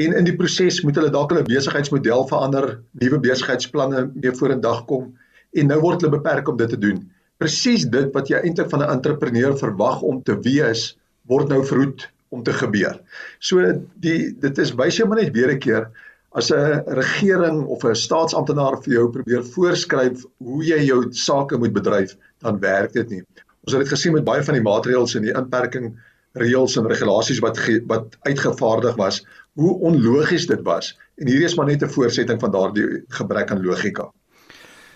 en 0.03 0.17
in 0.19 0.27
die 0.27 0.35
proses 0.35 0.81
moet 0.83 0.99
hulle 0.99 1.13
dalk 1.15 1.31
hulle 1.31 1.45
besigheidsmodel 1.47 2.27
verander, 2.33 2.67
nuwe 2.99 3.21
besigheidsplanne 3.23 4.09
mee 4.17 4.35
vorendag 4.35 4.83
kom 4.91 5.13
en 5.55 5.71
nou 5.71 5.79
word 5.85 6.03
hulle 6.03 6.17
beperk 6.17 6.51
om 6.51 6.59
dit 6.59 6.75
te 6.75 6.81
doen. 6.83 6.99
Presies 7.39 7.87
dit 7.87 8.11
wat 8.15 8.31
jy 8.33 8.43
eintlik 8.43 8.71
van 8.75 8.83
'n 8.83 8.91
entrepreneur 8.97 9.55
verwag 9.59 10.03
om 10.03 10.19
te 10.23 10.35
wees, 10.43 10.99
word 11.31 11.49
nou 11.49 11.63
verhoed 11.63 12.09
om 12.35 12.43
te 12.43 12.53
gebeur. 12.53 12.99
So 13.39 13.63
die 13.95 14.35
dit 14.35 14.59
is 14.59 14.75
jy 14.75 15.07
maar 15.07 15.23
net 15.23 15.33
weer 15.33 15.55
'n 15.55 15.63
keer 15.63 15.91
as 16.37 16.51
'n 16.53 16.83
regering 16.87 17.65
of 17.65 17.85
'n 17.85 17.95
staatsamptenaar 17.95 18.83
vir 18.83 18.93
jou 18.95 19.11
probeer 19.11 19.45
voorskryf 19.45 20.25
hoe 20.39 20.65
jy 20.65 20.81
jou 20.85 21.13
sake 21.13 21.59
moet 21.59 21.73
bedryf, 21.73 22.17
dan 22.39 22.61
werk 22.61 22.93
dit 22.93 23.09
nie. 23.11 23.23
Ons 23.65 23.73
het 23.73 23.81
dit 23.83 23.89
gesien 23.89 24.13
met 24.13 24.25
baie 24.25 24.43
van 24.43 24.55
die 24.55 24.63
maatreëls 24.63 25.15
en 25.15 25.23
die 25.23 25.35
inperking 25.35 25.97
reëls 26.33 26.77
en 26.77 26.87
regulasies 26.87 27.41
wat 27.41 27.59
ge, 27.59 27.81
wat 27.87 28.17
uitgevaardig 28.21 28.97
was, 28.97 29.25
hoe 29.55 29.79
onlogies 29.79 30.47
dit 30.47 30.63
was. 30.63 30.99
En 31.17 31.27
hierdie 31.27 31.45
is 31.45 31.57
maar 31.57 31.67
net 31.67 31.83
'n 31.83 31.89
voorsetting 31.89 32.41
van 32.41 32.51
daardie 32.51 33.05
gebrek 33.09 33.51
aan 33.51 33.65
logika. 33.65 34.11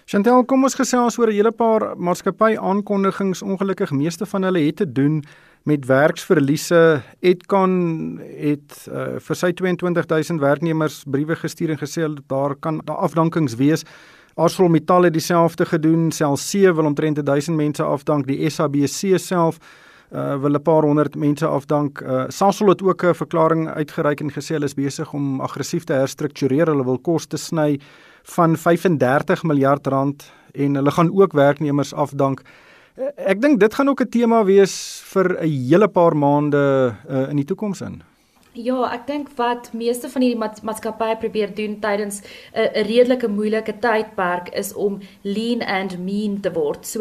Chantel, 0.04 0.44
kom 0.44 0.62
ons 0.62 0.74
gesels 0.74 1.18
oor 1.18 1.28
'n 1.28 1.34
hele 1.34 1.52
paar 1.52 1.96
maatskappy 1.96 2.56
aankondigings. 2.56 3.42
Ongelukkig 3.42 3.90
meeste 3.90 4.26
van 4.26 4.42
hulle 4.42 4.66
het 4.66 4.76
te 4.76 4.92
doen 4.92 5.24
met 5.64 5.86
werksverliese. 5.86 7.02
Edcon 7.20 8.20
het 8.20 8.86
uh, 8.88 9.18
vir 9.22 9.38
sy 9.38 9.52
22000 9.52 10.40
werknemers 10.42 11.02
briewe 11.06 11.36
gestuur 11.38 11.74
en 11.74 11.80
gesê 11.80 12.08
daar 12.26 12.56
kan 12.58 12.80
daar 12.84 13.04
afdankings 13.06 13.54
wees. 13.60 13.86
ArcelorMittal 14.34 15.02
het 15.02 15.12
dieselfde 15.12 15.64
gedoen. 15.64 16.10
Cell 16.12 16.36
C 16.40 16.74
wil 16.74 16.84
omtrent 16.84 17.26
1000 17.26 17.56
mense 17.56 17.82
afdank. 17.82 18.26
Die 18.26 18.50
SABC 18.50 19.18
self 19.20 19.58
uh, 20.12 20.36
wil 20.40 20.54
'n 20.54 20.62
paar 20.62 20.82
honderd 20.82 21.14
mense 21.14 21.46
afdank. 21.46 22.00
Uh, 22.00 22.24
Sasol 22.28 22.68
het 22.68 22.82
ook 22.82 23.04
'n 23.04 23.14
verklaring 23.14 23.68
uitgereik 23.68 24.20
en 24.20 24.30
gesê 24.30 24.54
hulle 24.54 24.64
is 24.64 24.74
besig 24.74 25.12
om 25.12 25.40
aggressief 25.40 25.84
te 25.84 25.92
herstruktureer. 25.92 26.66
Hulle 26.66 26.84
wil 26.84 26.98
koste 26.98 27.36
sny 27.36 27.80
van 28.22 28.56
35 28.56 29.42
miljard 29.42 29.86
rand 29.86 30.32
en 30.52 30.74
hulle 30.74 30.90
gaan 30.90 31.10
ook 31.12 31.32
werknemers 31.32 31.94
afdank. 31.94 32.42
Uh, 32.92 33.08
ek 33.16 33.40
dink 33.40 33.60
dit 33.60 33.74
gaan 33.74 33.88
ook 33.88 34.02
'n 34.04 34.08
tema 34.08 34.44
wees 34.44 35.00
vir 35.12 35.40
'n 35.40 35.48
hele 35.48 35.88
paar 35.88 36.16
maande 36.16 36.94
uh, 37.08 37.30
in 37.30 37.36
die 37.36 37.48
toekoms 37.48 37.80
in. 37.80 38.02
Ja, 38.52 38.82
ek 38.92 39.06
dink 39.08 39.30
wat 39.38 39.70
meeste 39.72 40.10
van 40.12 40.20
hierdie 40.20 40.36
maatskappye 40.36 41.16
probeer 41.16 41.54
doen 41.56 41.78
tydens 41.80 42.20
'n 42.20 42.68
'n 42.68 42.84
redelike 42.84 43.28
moeilike 43.28 43.72
tydperk 43.80 44.50
is 44.52 44.74
om 44.74 45.00
lean 45.22 45.62
and 45.62 45.96
mean 45.98 46.40
te 46.40 46.52
word. 46.52 46.86
So 46.86 47.00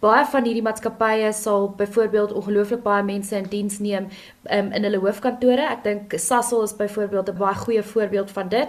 baie 0.00 0.24
van 0.24 0.44
hierdie 0.44 0.62
maatskappye 0.62 1.32
sal 1.32 1.74
byvoorbeeld 1.76 2.32
ongelooflik 2.32 2.82
baie 2.82 3.02
mense 3.02 3.36
in 3.36 3.50
diens 3.50 3.78
neem 3.78 4.06
um, 4.50 4.72
in 4.72 4.84
hulle 4.84 4.98
hoofkantore. 5.02 5.64
Ek 5.70 5.84
dink 5.84 6.14
Sasol 6.18 6.64
is 6.66 6.74
byvoorbeeld 6.76 7.30
'n 7.30 7.38
baie 7.38 7.54
goeie 7.54 7.82
voorbeeld 7.82 8.30
van 8.30 8.48
dit. 8.48 8.68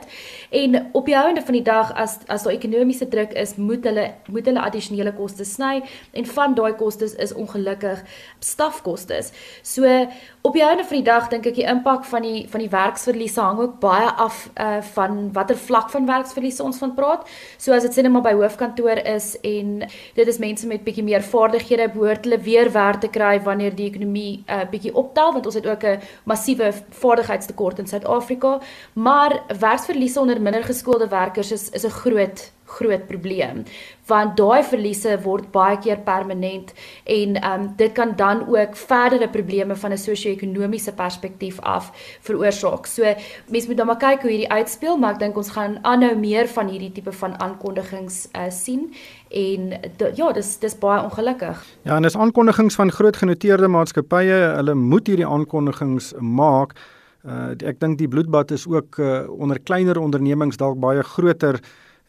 En 0.49 0.89
op 0.91 1.05
die 1.05 1.15
einde 1.15 1.41
van 1.41 1.53
die 1.53 1.63
dag 1.63 1.93
as 1.93 2.17
as 2.27 2.43
daar 2.43 2.53
ekonomiese 2.53 3.07
druk 3.07 3.33
is, 3.33 3.55
moet 3.55 3.83
hulle 3.83 4.13
moet 4.27 4.45
hulle 4.45 4.61
addisionele 4.61 5.13
kostes 5.13 5.53
sny 5.53 5.83
en 6.11 6.25
van 6.25 6.53
daai 6.53 6.73
kostes 6.73 7.15
is 7.15 7.33
ongelukkig 7.33 8.03
stafkostes. 8.39 9.31
So 9.61 10.07
op 10.41 10.53
die 10.53 10.63
einde 10.63 10.83
van 10.83 10.97
die 10.97 11.05
dag 11.05 11.29
dink 11.29 11.45
ek 11.45 11.55
die 11.55 11.67
impak 11.67 12.05
van 12.05 12.21
die 12.21 12.47
van 12.49 12.59
die 12.59 12.69
werksverliese 12.69 13.41
hang 13.41 13.59
ook 13.59 13.79
baie 13.79 14.09
af 14.09 14.49
uh 14.59 14.81
van 14.81 15.31
watter 15.33 15.57
vlak 15.57 15.89
van 15.89 16.05
werksverliese 16.05 16.63
ons 16.63 16.77
van 16.77 16.93
praat. 16.93 17.27
So 17.57 17.73
as 17.73 17.81
dit 17.81 17.93
sê 17.97 18.01
net 18.01 18.11
maar 18.11 18.21
by 18.21 18.33
hoofkantoor 18.33 19.05
is 19.05 19.37
en 19.41 19.87
dit 20.15 20.27
is 20.27 20.37
mense 20.37 20.67
met 20.67 20.83
bietjie 20.83 21.03
meer 21.03 21.21
vaardighede 21.21 21.89
behoort 21.93 22.25
hulle 22.25 22.39
weer 22.39 22.71
werk 22.71 22.99
te 22.99 23.07
kry 23.07 23.39
wanneer 23.41 23.75
die 23.75 23.89
ekonomie 23.89 24.43
uh 24.47 24.63
bietjie 24.69 24.95
optel 24.95 25.33
want 25.33 25.45
ons 25.45 25.62
ook 25.67 25.83
'n 25.83 25.99
massiewe 26.23 26.73
vaardigheidstekort 26.89 27.79
in 27.79 27.87
Suid-Afrika. 27.87 28.59
Maar 28.93 29.41
werksverliese 29.59 30.19
onder 30.19 30.41
minder 30.41 30.63
geskoolde 30.63 31.07
werkers 31.07 31.51
is 31.51 31.69
is 31.69 31.83
'n 31.83 31.89
groot 31.89 32.51
groot 32.77 33.07
probleem 33.07 33.65
want 34.09 34.35
daai 34.37 34.63
verliese 34.67 35.15
word 35.23 35.49
baie 35.53 35.77
keer 35.83 36.01
permanent 36.03 36.73
en 37.07 37.37
um 37.49 37.67
dit 37.79 37.93
kan 37.95 38.13
dan 38.19 38.43
ook 38.51 38.75
verdere 38.75 39.29
probleme 39.29 39.75
van 39.75 39.91
'n 39.91 39.97
sosio-ekonomiese 39.97 40.93
perspektief 40.93 41.59
af 41.59 41.91
veroorsaak. 42.21 42.85
So 42.85 43.03
mense 43.49 43.67
moet 43.67 43.77
dan 43.77 43.87
maar 43.87 43.97
kyk 43.97 44.21
hoe 44.21 44.31
hierdie 44.31 44.51
uitspeel, 44.51 44.97
maar 44.97 45.13
ek 45.13 45.19
dink 45.19 45.37
ons 45.37 45.49
gaan 45.49 45.79
aanhou 45.81 46.15
meer 46.15 46.47
van 46.47 46.67
hierdie 46.67 46.91
tipe 46.91 47.11
van 47.11 47.39
aankondigings 47.39 48.27
uh, 48.35 48.49
sien 48.49 48.93
en 49.31 49.79
ja, 50.15 50.31
dis 50.31 50.57
dis 50.59 50.77
baie 50.77 51.03
ongelukkig. 51.03 51.63
Ja, 51.83 51.95
en 51.95 52.01
dis 52.01 52.17
aankondigings 52.17 52.75
van 52.75 52.91
groot 52.91 53.17
genoteerde 53.17 53.67
maatskappye, 53.67 54.55
hulle 54.55 54.73
moet 54.73 55.07
hierdie 55.07 55.27
aankondigings 55.27 56.13
maak. 56.19 56.75
Uh, 57.23 57.55
ek 57.63 57.79
dink 57.79 57.97
die 57.97 58.07
bloedbad 58.07 58.51
is 58.51 58.67
ook 58.67 58.97
uh, 58.99 59.23
onder 59.29 59.59
kleiner 59.59 59.97
ondernemings 59.99 60.57
dalk 60.57 60.79
baie 60.79 61.03
groter 61.03 61.59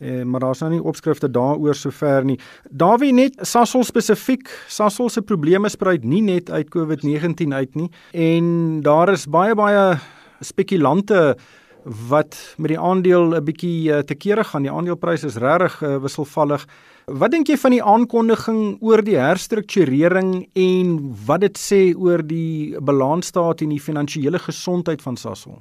Eh, 0.04 0.22
maar 0.22 0.40
daar's 0.40 0.60
nou 0.60 0.70
nie 0.74 0.82
opskrifte 0.82 1.30
daaroor 1.30 1.74
sover 1.74 2.24
nie. 2.28 2.36
Dawie 2.68 3.12
net 3.12 3.38
Sasol 3.40 3.86
spesifiek, 3.88 4.50
Sasol 4.68 5.08
se 5.08 5.22
probleme 5.24 5.70
spruit 5.72 6.04
nie 6.04 6.20
net 6.22 6.50
uit 6.50 6.68
COVID-19 6.74 7.54
uit 7.54 7.74
nie 7.74 7.88
en 8.12 8.80
daar 8.84 9.14
is 9.14 9.24
baie 9.24 9.54
baie 9.56 9.94
spekulante 10.44 11.36
wat 11.84 12.36
met 12.56 12.74
die 12.74 12.80
aandeel 12.80 13.32
'n 13.36 13.44
bietjie 13.44 13.92
uh, 13.92 13.98
te 13.98 14.14
kere 14.14 14.44
gaan. 14.44 14.62
Die 14.62 14.72
aandeleprys 14.72 15.24
is 15.24 15.36
regtig 15.36 15.82
uh, 15.82 15.96
wisselvallig. 15.96 16.66
Wat 17.06 17.30
dink 17.30 17.48
jy 17.48 17.56
van 17.56 17.70
die 17.70 17.82
aankondiging 17.82 18.76
oor 18.80 19.02
die 19.04 19.16
herstrukturering 19.16 20.48
en 20.52 21.14
wat 21.26 21.40
dit 21.40 21.58
sê 21.58 21.96
oor 21.96 22.22
die 22.24 22.76
balansstaat 22.80 23.60
en 23.60 23.68
die 23.68 23.80
finansiële 23.80 24.38
gesondheid 24.38 25.02
van 25.02 25.16
Sasol? 25.16 25.60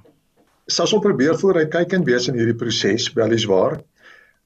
Sasol 0.68 1.00
probeer 1.00 1.36
vooruitkykend 1.36 2.06
wees 2.08 2.28
in 2.28 2.40
hierdie 2.40 2.56
proses, 2.56 3.14
weliswaar. 3.14 3.82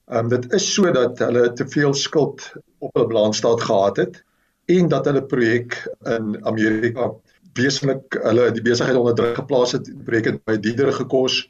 Ehm 0.08 0.24
um, 0.24 0.28
dit 0.28 0.52
is 0.52 0.66
sodat 0.74 1.18
hulle 1.18 1.52
te 1.52 1.66
veel 1.68 1.94
skuld 1.94 2.52
op 2.78 2.94
hulle 2.94 3.08
balansstaat 3.10 3.60
gehad 3.60 3.96
het 3.96 4.22
en 4.64 4.88
dat 4.88 5.04
hulle 5.04 5.24
projek 5.24 5.76
in 6.08 6.38
Amerika 6.48 7.10
wesentlik 7.58 8.16
hulle 8.22 8.50
die 8.56 8.64
besigheid 8.64 8.96
onder 8.96 9.14
druk 9.14 9.36
geplaas 9.36 9.74
het. 9.76 9.90
Projek 10.04 10.30
het 10.30 10.44
baie 10.44 10.60
duurder 10.60 10.92
gekos. 10.92 11.42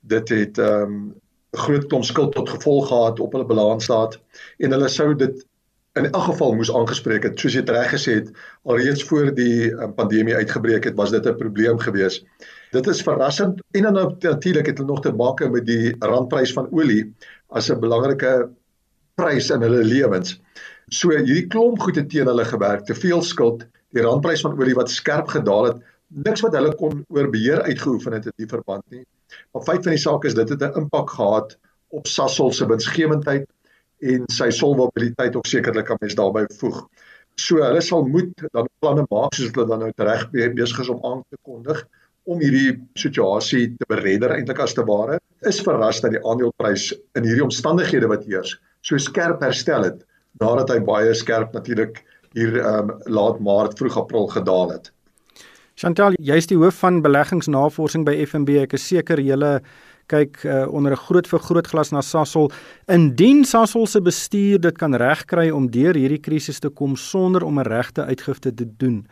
Dit 0.00 0.28
het 0.34 0.58
ehm 0.58 0.82
um, 0.82 1.02
groot 1.50 1.86
klomp 1.90 2.04
skuld 2.06 2.34
tot 2.34 2.48
gevolg 2.48 2.88
gehad 2.88 3.20
op 3.20 3.32
hulle 3.34 3.46
balansstaat 3.46 4.20
en 4.58 4.70
hulle 4.70 4.88
sou 4.88 5.14
dit 5.18 5.46
in 5.98 6.06
elk 6.10 6.22
geval 6.22 6.54
moes 6.54 6.70
aangespreek 6.74 7.26
het. 7.26 7.38
Soos 7.38 7.56
jy 7.58 7.62
reg 7.66 7.90
gesê 7.94 8.14
het, 8.20 8.30
alreeds 8.62 9.02
voor 9.08 9.34
die 9.34 9.70
um, 9.70 9.94
pandemie 9.94 10.34
uitgebreek 10.34 10.86
het, 10.86 10.98
was 10.98 11.10
dit 11.10 11.26
'n 11.26 11.36
probleem 11.36 11.78
geweest. 11.78 12.26
Dit 12.70 12.86
is 12.86 13.02
verrassend 13.02 13.62
en 13.74 13.82
dan 13.82 14.16
natuurlik 14.20 14.66
het 14.66 14.78
hulle 14.78 14.90
nog 14.90 15.00
te 15.02 15.12
maak 15.12 15.42
met 15.50 15.66
die 15.66 15.90
randprys 15.98 16.52
van 16.54 16.68
olie 16.70 17.02
as 17.48 17.70
'n 17.70 17.80
belangrike 17.82 18.50
prys 19.18 19.50
in 19.50 19.62
hulle 19.66 19.82
lewens. 19.84 20.38
So 20.88 21.10
hierdie 21.10 21.46
klomp 21.46 21.80
goede 21.82 22.06
teen 22.06 22.26
hulle 22.26 22.44
gewerk, 22.44 22.84
te 22.86 22.94
veel 22.94 23.22
skuld, 23.22 23.66
die 23.90 24.02
randprys 24.02 24.40
van 24.46 24.54
olie 24.58 24.74
wat 24.74 24.90
skerp 24.90 25.28
gedaal 25.28 25.64
het, 25.64 25.82
niks 26.08 26.40
wat 26.46 26.54
hulle 26.54 26.74
kon 26.74 27.04
oor 27.08 27.30
beheer 27.30 27.62
uitgeoefen 27.62 28.12
het 28.12 28.26
in 28.30 28.36
die 28.36 28.50
verband 28.50 28.84
nie. 28.90 29.04
Maar 29.52 29.62
feit 29.62 29.82
van 29.82 29.92
die 29.92 30.04
saak 30.06 30.24
is 30.24 30.34
dit 30.34 30.48
het 30.48 30.62
'n 30.62 30.78
impak 30.78 31.10
gehad 31.10 31.58
op 31.88 32.06
Sasol 32.06 32.52
se 32.52 32.66
winsgewendheid 32.66 33.46
en 33.98 34.24
sy 34.30 34.50
solvabiliteit 34.50 35.36
ook 35.36 35.46
sekerlik 35.46 35.90
aan 35.90 36.00
mens 36.00 36.14
daarbey 36.14 36.46
voeg. 36.58 36.86
So 37.34 37.56
hulle 37.56 37.80
sal 37.80 38.06
moet 38.06 38.46
dan 38.52 38.68
planne 38.78 39.06
maak 39.10 39.34
soos 39.34 39.50
hulle 39.50 39.66
dan 39.66 39.78
nou 39.78 39.92
reg 39.96 40.30
besig 40.30 40.80
is 40.80 40.88
om 40.88 41.04
aan 41.04 41.22
te 41.30 41.36
kondig 41.42 41.88
om 42.24 42.40
hierdie 42.40 42.76
situasie 43.00 43.76
te 43.78 43.86
beredder 43.88 44.34
eintlik 44.36 44.60
as 44.60 44.74
te 44.74 44.84
ware 44.84 45.18
is 45.48 45.60
verras 45.64 46.00
dat 46.04 46.12
die 46.12 46.20
aandeleprys 46.20 46.90
in 47.16 47.24
hierdie 47.24 47.44
omstandighede 47.44 48.10
wat 48.10 48.26
heers 48.28 48.58
so 48.82 48.98
skerp 48.98 49.40
herstel 49.40 49.84
het 49.88 50.04
nadat 50.40 50.70
hy 50.70 50.78
baie 50.84 51.14
skerp 51.14 51.52
natuurlik 51.56 52.02
hier 52.36 52.60
um, 52.62 52.94
laat 53.10 53.40
maart 53.42 53.78
vroeg 53.78 53.96
april 53.98 54.28
gedaal 54.30 54.76
het. 54.76 54.90
Chantal, 55.80 56.14
jy's 56.20 56.46
die 56.50 56.58
hoof 56.60 56.82
van 56.82 57.00
beleggingsnavorsing 57.02 58.04
by 58.06 58.14
FNB. 58.26 58.60
Ek 58.66 58.76
is 58.76 58.84
seker 58.86 59.22
julle 59.24 59.60
kyk 60.10 60.42
uh, 60.44 60.66
onder 60.68 60.92
'n 60.92 61.04
groot 61.06 61.26
vergrootglas 61.26 61.92
na 61.92 62.02
Sasol. 62.02 62.50
Indien 62.86 63.44
Sasol 63.44 63.86
se 63.86 64.00
bestuur 64.00 64.60
dit 64.60 64.78
kan 64.78 64.94
regkry 64.94 65.50
om 65.50 65.70
deur 65.70 65.94
hierdie 65.94 66.20
krisis 66.20 66.58
te 66.58 66.68
kom 66.68 66.96
sonder 66.96 67.44
om 67.44 67.58
'n 67.58 67.66
regte 67.66 68.04
uitgifte 68.04 68.54
te 68.54 68.66
doen, 68.76 69.06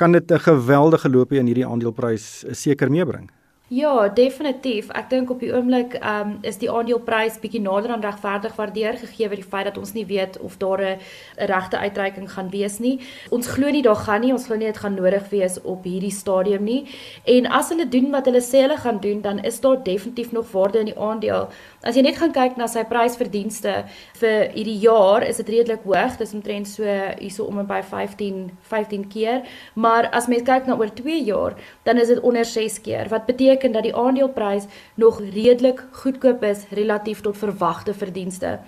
kan 0.00 0.12
dit 0.12 0.30
'n 0.32 0.38
geweldige 0.38 1.10
loopie 1.10 1.38
in 1.38 1.46
hierdie 1.46 1.66
aandeleprys 1.66 2.44
seker 2.50 2.90
meebring. 2.90 3.30
Ja, 3.70 4.08
definitief. 4.08 4.88
Ek 4.98 5.10
dink 5.12 5.28
op 5.30 5.38
die 5.38 5.52
oomblik 5.54 5.92
um, 6.02 6.32
is 6.42 6.56
die 6.58 6.66
aandeleprys 6.66 7.36
bietjie 7.38 7.60
nader 7.62 7.92
aan 7.94 8.02
regverdig 8.02 8.56
waardeer 8.56 8.96
gegee 8.98 9.28
word 9.30 9.38
die 9.38 9.50
feit 9.52 9.68
dat 9.68 9.78
ons 9.78 9.92
nie 9.94 10.02
weet 10.08 10.38
of 10.42 10.56
daar 10.58 10.82
'n 10.82 10.98
regte 11.36 11.78
uitreiking 11.78 12.26
gaan 12.32 12.50
wees 12.50 12.78
nie. 12.78 12.98
Ons 13.30 13.46
glo 13.46 13.70
nie 13.70 13.82
daar 13.82 14.02
gaan 14.06 14.20
nie, 14.20 14.32
ons 14.32 14.46
glo 14.46 14.56
nie 14.56 14.66
dit 14.66 14.82
gaan 14.82 14.94
nodig 14.94 15.28
wees 15.30 15.62
op 15.62 15.84
hierdie 15.84 16.10
stadium 16.10 16.64
nie. 16.64 16.82
En 17.24 17.46
as 17.46 17.68
hulle 17.68 17.88
doen 17.88 18.10
wat 18.10 18.24
hulle 18.24 18.42
sê 18.42 18.66
hulle 18.66 18.76
gaan 18.76 18.98
doen, 19.00 19.20
dan 19.20 19.38
is 19.38 19.60
daar 19.60 19.82
definitief 19.82 20.32
nog 20.32 20.50
waarde 20.50 20.78
in 20.78 20.90
die 20.90 20.98
aandeel. 20.98 21.48
As 21.80 21.96
jy 21.96 22.02
net 22.04 22.18
gaan 22.20 22.32
kyk 22.36 22.58
na 22.60 22.66
sy 22.68 22.82
prysverdienste 22.84 23.72
vir 24.20 24.50
hierdie 24.52 24.76
jaar, 24.82 25.24
is 25.24 25.38
dit 25.40 25.48
redelik 25.48 25.86
hoog. 25.88 26.18
Dit 26.18 26.26
is 26.26 26.34
omtrent 26.36 26.68
so 26.68 26.84
hierso 26.84 27.46
om 27.48 27.62
en 27.62 27.68
by 27.70 27.78
15 27.80 28.50
15 28.68 29.06
keer. 29.08 29.46
Maar 29.80 30.10
as 30.12 30.28
mens 30.28 30.44
kyk 30.44 30.68
na 30.68 30.76
oor 30.76 30.92
2 30.92 31.16
jaar, 31.24 31.56
dan 31.88 31.96
is 31.96 32.12
dit 32.12 32.20
onder 32.20 32.44
6 32.44 32.76
keer. 32.84 33.08
Wat 33.08 33.24
beteken 33.24 33.72
dat 33.72 33.88
die 33.88 33.94
aandeleprys 33.96 34.68
nog 35.00 35.22
redelik 35.24 35.80
goedkoop 36.02 36.44
is 36.44 36.66
relatief 36.76 37.24
tot 37.24 37.40
verwagte 37.40 37.96
verdienste. 37.96 38.58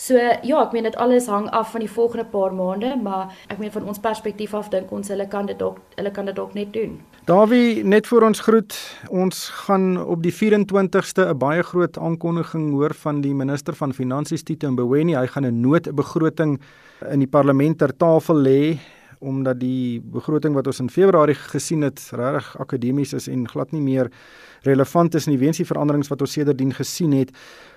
So 0.00 0.16
ja, 0.16 0.62
ek 0.64 0.72
meen 0.72 0.88
dit 0.88 0.96
alles 0.96 1.28
hang 1.28 1.50
af 1.52 1.76
van 1.76 1.84
die 1.84 1.92
volgende 1.92 2.24
paar 2.24 2.56
maande, 2.56 2.96
maar 2.96 3.36
ek 3.52 3.60
meen 3.60 3.74
van 3.76 3.84
ons 3.84 4.00
perspektief 4.00 4.56
af 4.56 4.72
dink 4.72 4.88
ons 4.92 5.12
hulle 5.12 5.28
kan 5.28 5.44
dit 5.46 5.60
dalk 5.60 5.84
hulle 6.00 6.10
kan 6.10 6.24
dit 6.24 6.40
dalk 6.40 6.56
net 6.56 6.72
doen. 6.72 7.02
Dawie, 7.28 7.84
net 7.84 8.08
voor 8.10 8.24
ons 8.26 8.40
groet, 8.40 8.74
ons 9.12 9.44
gaan 9.68 9.92
op 10.00 10.24
die 10.24 10.32
24ste 10.32 11.28
'n 11.28 11.38
baie 11.38 11.62
groot 11.62 11.98
aankondiging 11.98 12.61
hoor 12.70 12.94
van 12.94 13.20
die 13.20 13.34
minister 13.34 13.74
van 13.74 13.92
Finansies 13.92 14.44
Tito 14.46 14.70
Mboweni. 14.70 15.16
Hy 15.18 15.26
gaan 15.26 15.46
'n 15.46 15.60
noodbegroting 15.60 16.60
in 17.10 17.18
die 17.18 17.28
parlement 17.28 17.78
ter 17.78 17.96
tafel 17.96 18.36
lê 18.36 18.78
omdat 19.22 19.60
die 19.60 20.00
begroting 20.12 20.54
wat 20.54 20.66
ons 20.66 20.80
in 20.82 20.90
Februarie 20.90 21.34
gesien 21.34 21.84
het 21.86 22.00
regtig 22.18 22.56
akademies 22.60 23.14
is 23.14 23.28
en 23.30 23.46
glad 23.48 23.70
nie 23.72 23.82
meer 23.82 24.10
relevant 24.66 25.14
is 25.14 25.26
nie 25.26 25.38
weens 25.38 25.58
die 25.58 25.66
veranderings 25.66 26.10
wat 26.10 26.22
ons 26.22 26.34
sedertdien 26.36 26.72
gesien 26.74 27.14
het. 27.16 27.30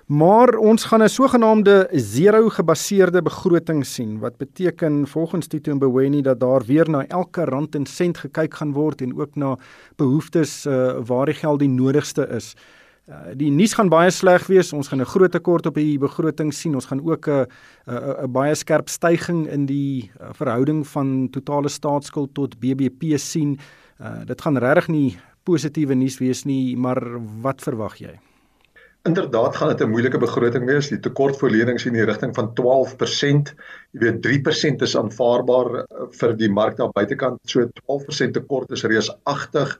Maar 0.08 0.56
ons 0.58 0.84
gaan 0.86 1.04
'n 1.04 1.10
sogenaamde 1.10 1.88
zero 1.92 2.50
gebaseerde 2.50 3.22
begroting 3.22 3.86
sien 3.86 4.20
wat 4.20 4.38
beteken 4.38 5.08
volgens 5.08 5.48
Tito 5.48 5.74
Mboweni 5.74 6.22
dat 6.22 6.40
daar 6.40 6.62
weer 6.66 6.90
na 6.90 7.06
elke 7.08 7.46
rand 7.46 7.76
en 7.76 7.86
sent 7.86 8.18
gekyk 8.18 8.54
gaan 8.54 8.74
word 8.74 9.02
en 9.02 9.20
ook 9.20 9.36
na 9.36 9.58
behoeftes 9.96 10.66
uh, 10.66 10.98
waar 11.06 11.26
die 11.26 11.34
geld 11.34 11.60
die 11.60 11.70
nodigste 11.70 12.28
is. 12.28 12.56
Uh, 13.06 13.36
die 13.38 13.52
nuus 13.54 13.76
gaan 13.78 13.90
baie 13.94 14.10
sleg 14.10 14.48
wees. 14.50 14.72
Ons 14.74 14.88
gaan 14.90 15.02
'n 15.02 15.06
groot 15.06 15.32
tekort 15.32 15.66
op 15.66 15.76
die 15.76 15.98
begroting 16.02 16.52
sien. 16.54 16.74
Ons 16.74 16.90
gaan 16.90 17.06
ook 17.06 17.28
'n 17.30 17.46
'n 17.88 18.32
baie 18.32 18.56
skerp 18.56 18.90
stygings 18.90 19.50
in 19.50 19.66
die 19.66 20.10
uh, 20.22 20.34
verhouding 20.34 20.88
van 20.88 21.30
totale 21.30 21.70
staatsskuld 21.70 22.34
tot 22.34 22.60
BBP 22.60 23.18
sien. 23.18 23.60
Uh, 24.02 24.26
dit 24.26 24.42
gaan 24.42 24.58
regtig 24.58 24.88
nie 24.88 25.18
positiewe 25.44 25.94
nuus 25.94 26.18
wees 26.18 26.46
nie, 26.46 26.76
maar 26.78 26.98
wat 27.42 27.62
verwag 27.62 27.98
jy? 27.98 28.20
Inderdaad 29.06 29.56
gaan 29.56 29.68
dit 29.68 29.82
'n 29.82 29.92
moeilike 29.92 30.18
begroting 30.18 30.66
wees. 30.66 30.90
Die 30.90 31.00
tekortverlenings 31.00 31.86
in 31.86 31.94
die 31.94 32.06
rigting 32.06 32.34
van 32.36 32.54
12%. 32.56 33.54
Jy 33.92 34.00
weet 34.00 34.22
3% 34.22 34.82
is 34.82 34.96
aanvaarbaar 34.96 35.86
vir 36.12 36.34
die 36.34 36.50
mark 36.50 36.78
daar 36.78 36.92
buitekant. 36.92 37.40
So 37.46 37.70
12% 37.86 38.34
tekort 38.34 38.72
is 38.72 38.84
reusagtig 38.84 39.80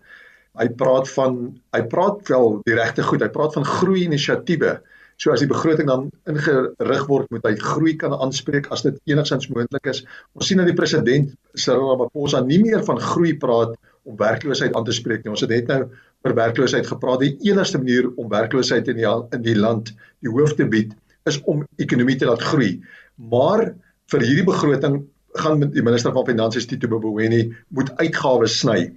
hy 0.60 0.68
praat 0.80 1.10
van 1.16 1.40
hy 1.76 1.82
praat 1.92 2.28
wel 2.32 2.60
die 2.68 2.76
regte 2.78 3.06
goed. 3.06 3.24
Hy 3.24 3.32
praat 3.34 3.58
van 3.58 3.68
groei 3.68 4.06
inisiatiewe. 4.06 4.78
So 5.22 5.32
as 5.32 5.40
die 5.40 5.48
begroting 5.48 5.88
dan 5.88 6.10
ingerig 6.28 7.06
word, 7.08 7.30
moet 7.32 7.46
hy 7.48 7.54
groei 7.60 7.94
kan 8.00 8.14
aanspreek 8.16 8.68
as 8.76 8.84
dit 8.84 8.98
enigstens 9.08 9.48
moontlik 9.52 9.88
is. 9.92 10.04
Ons 10.36 10.50
sien 10.50 10.60
dat 10.60 10.68
die 10.68 10.76
president 10.76 11.32
Cyril 11.56 11.94
Ramaphosa 11.94 12.42
nie 12.44 12.60
meer 12.64 12.84
van 12.88 13.00
groei 13.00 13.36
praat 13.40 13.78
om 14.06 14.18
werkloosheid 14.20 14.76
aan 14.76 14.86
te 14.88 14.96
spreek 14.96 15.24
nie. 15.24 15.32
Ons 15.32 15.46
het 15.46 15.54
net 15.56 15.72
nou 15.72 15.80
oor 16.26 16.36
werkloosheid 16.36 16.88
gepraat. 16.90 17.24
Die 17.24 17.52
enigste 17.52 17.80
manier 17.82 18.12
om 18.12 18.30
werkloosheid 18.32 18.92
in 18.92 19.00
die 19.00 19.08
in 19.08 19.44
die 19.46 19.58
land 19.58 19.94
die 20.26 20.32
hoof 20.32 20.58
te 20.60 20.68
bied 20.68 20.94
is 21.30 21.40
om 21.50 21.64
ekonomie 21.82 22.18
te 22.20 22.28
laat 22.30 22.44
groei. 22.44 22.76
Maar 23.16 23.70
vir 24.12 24.26
hierdie 24.28 24.48
begroting 24.48 25.04
gaan 25.36 25.64
die 25.72 25.84
minister 25.84 26.14
van 26.16 26.28
finansies 26.28 26.68
Tito 26.70 26.88
Mboweni 26.92 27.42
moet 27.76 27.92
uitgawes 28.00 28.60
sny. 28.62 28.92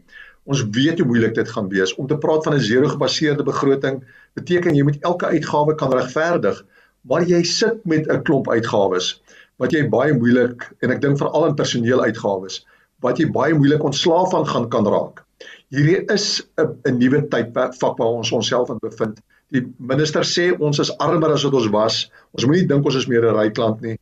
Ons 0.49 0.65
weet 0.73 1.01
hoe 1.01 1.07
moeilik 1.09 1.35
dit 1.37 1.51
gaan 1.55 1.69
wees 1.69 1.93
om 2.01 2.07
te 2.09 2.17
praat 2.19 2.47
van 2.47 2.55
'n 2.57 2.67
zero-gebaseerde 2.71 3.45
begroting. 3.45 4.01
Beteken 4.35 4.75
jy 4.75 4.83
moet 4.83 5.01
elke 5.01 5.27
uitgawe 5.27 5.75
kan 5.75 5.93
regverdig, 5.93 6.65
maar 7.03 7.23
jy 7.23 7.43
sit 7.45 7.85
met 7.85 8.09
'n 8.09 8.23
klomp 8.23 8.49
uitgawes 8.49 9.21
wat 9.59 9.73
jy 9.73 9.89
baie 9.89 10.15
moeilik 10.15 10.65
en 10.81 10.91
ek 10.95 11.01
dink 11.03 11.19
veral 11.19 11.47
in 11.47 11.59
personeeluitgawes 11.59 12.65
wat 13.05 13.19
jy 13.19 13.29
baie 13.31 13.55
moeilik 13.55 13.85
ontslaaf 13.85 14.31
van 14.31 14.47
gaan 14.47 14.69
kan 14.69 14.87
raak. 14.87 15.25
Hierdie 15.71 16.01
is 16.15 16.43
'n 16.59 16.99
nuwe 16.99 17.21
tydvak 17.29 17.99
waar 17.99 18.15
ons 18.23 18.33
onsself 18.33 18.71
in 18.71 18.79
bevind. 18.81 19.21
Die 19.53 19.65
minister 19.79 20.25
sê 20.25 20.49
ons 20.59 20.79
is 20.79 20.93
armer 20.99 21.33
as 21.33 21.45
wat 21.45 21.55
ons 21.55 21.69
was. 21.73 22.11
Ons 22.33 22.47
moenie 22.47 22.67
dink 22.67 22.85
ons 22.85 22.97
is 22.97 23.07
meer 23.07 23.25
'n 23.25 23.37
ryk 23.37 23.57
land 23.57 23.81
nie. 23.81 23.99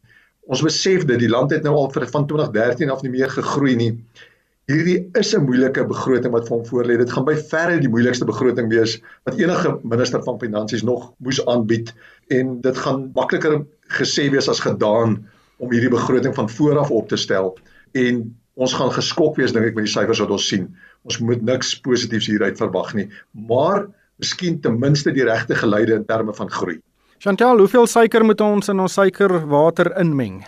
Ons 0.47 0.63
besef 0.63 1.05
dit 1.05 1.19
die 1.19 1.29
land 1.29 1.51
het 1.51 1.63
nou 1.63 1.75
al 1.75 1.91
vir 1.91 2.07
van 2.07 2.27
2013 2.27 2.91
af 2.91 3.03
nie 3.03 3.11
meer 3.11 3.31
gegroei 3.31 3.77
nie. 3.77 3.93
Hierdie 4.67 5.11
is 5.15 5.29
'n 5.37 5.45
moeilike 5.47 5.85
begroting 5.87 6.33
wat 6.35 6.49
vir 6.49 6.57
hom 6.57 6.65
voorlê. 6.67 6.95
Dit 6.99 7.13
gaan 7.15 7.25
by 7.25 7.37
verre 7.51 7.79
die 7.79 7.89
moeilikste 7.89 8.27
begroting 8.27 8.67
wees 8.69 8.97
wat 9.23 9.39
enige 9.39 9.79
minister 9.85 10.23
van 10.25 10.41
finansies 10.41 10.83
nog 10.83 11.13
moes 11.23 11.39
aanbied 11.47 11.93
en 12.35 12.61
dit 12.61 12.77
gaan 12.77 13.05
makliker 13.15 13.63
gesê 14.01 14.27
wees 14.31 14.49
as 14.49 14.61
gedaan 14.65 15.21
om 15.63 15.71
hierdie 15.71 15.93
begroting 15.93 16.35
van 16.35 16.51
voor 16.51 16.79
af 16.83 16.91
op 16.91 17.09
te 17.09 17.17
stel 17.17 17.55
en 17.95 18.35
ons 18.55 18.75
gaan 18.75 18.91
geskok 18.91 19.39
wees 19.39 19.55
dink 19.55 19.71
ek 19.71 19.79
met 19.79 19.87
die 19.87 19.93
syfers 19.93 20.19
wat 20.19 20.35
ons 20.35 20.49
sien. 20.49 20.67
Ons 21.07 21.23
moet 21.23 21.43
niks 21.43 21.81
positiefs 21.87 22.27
hieruit 22.27 22.59
verwag 22.59 22.95
nie, 22.95 23.07
maar 23.31 23.87
miskien 24.19 24.61
ten 24.61 24.81
minste 24.83 25.15
die 25.15 25.31
regte 25.31 25.55
geleide 25.55 25.95
in 25.95 26.05
terme 26.11 26.35
van 26.35 26.51
groei. 26.51 26.81
Chantel, 27.23 27.63
hoeveel 27.63 27.87
suiker 27.87 28.25
moet 28.25 28.41
ons 28.41 28.69
in 28.69 28.81
ons 28.81 28.99
suikerwater 28.99 29.95
inmeng? 30.01 30.43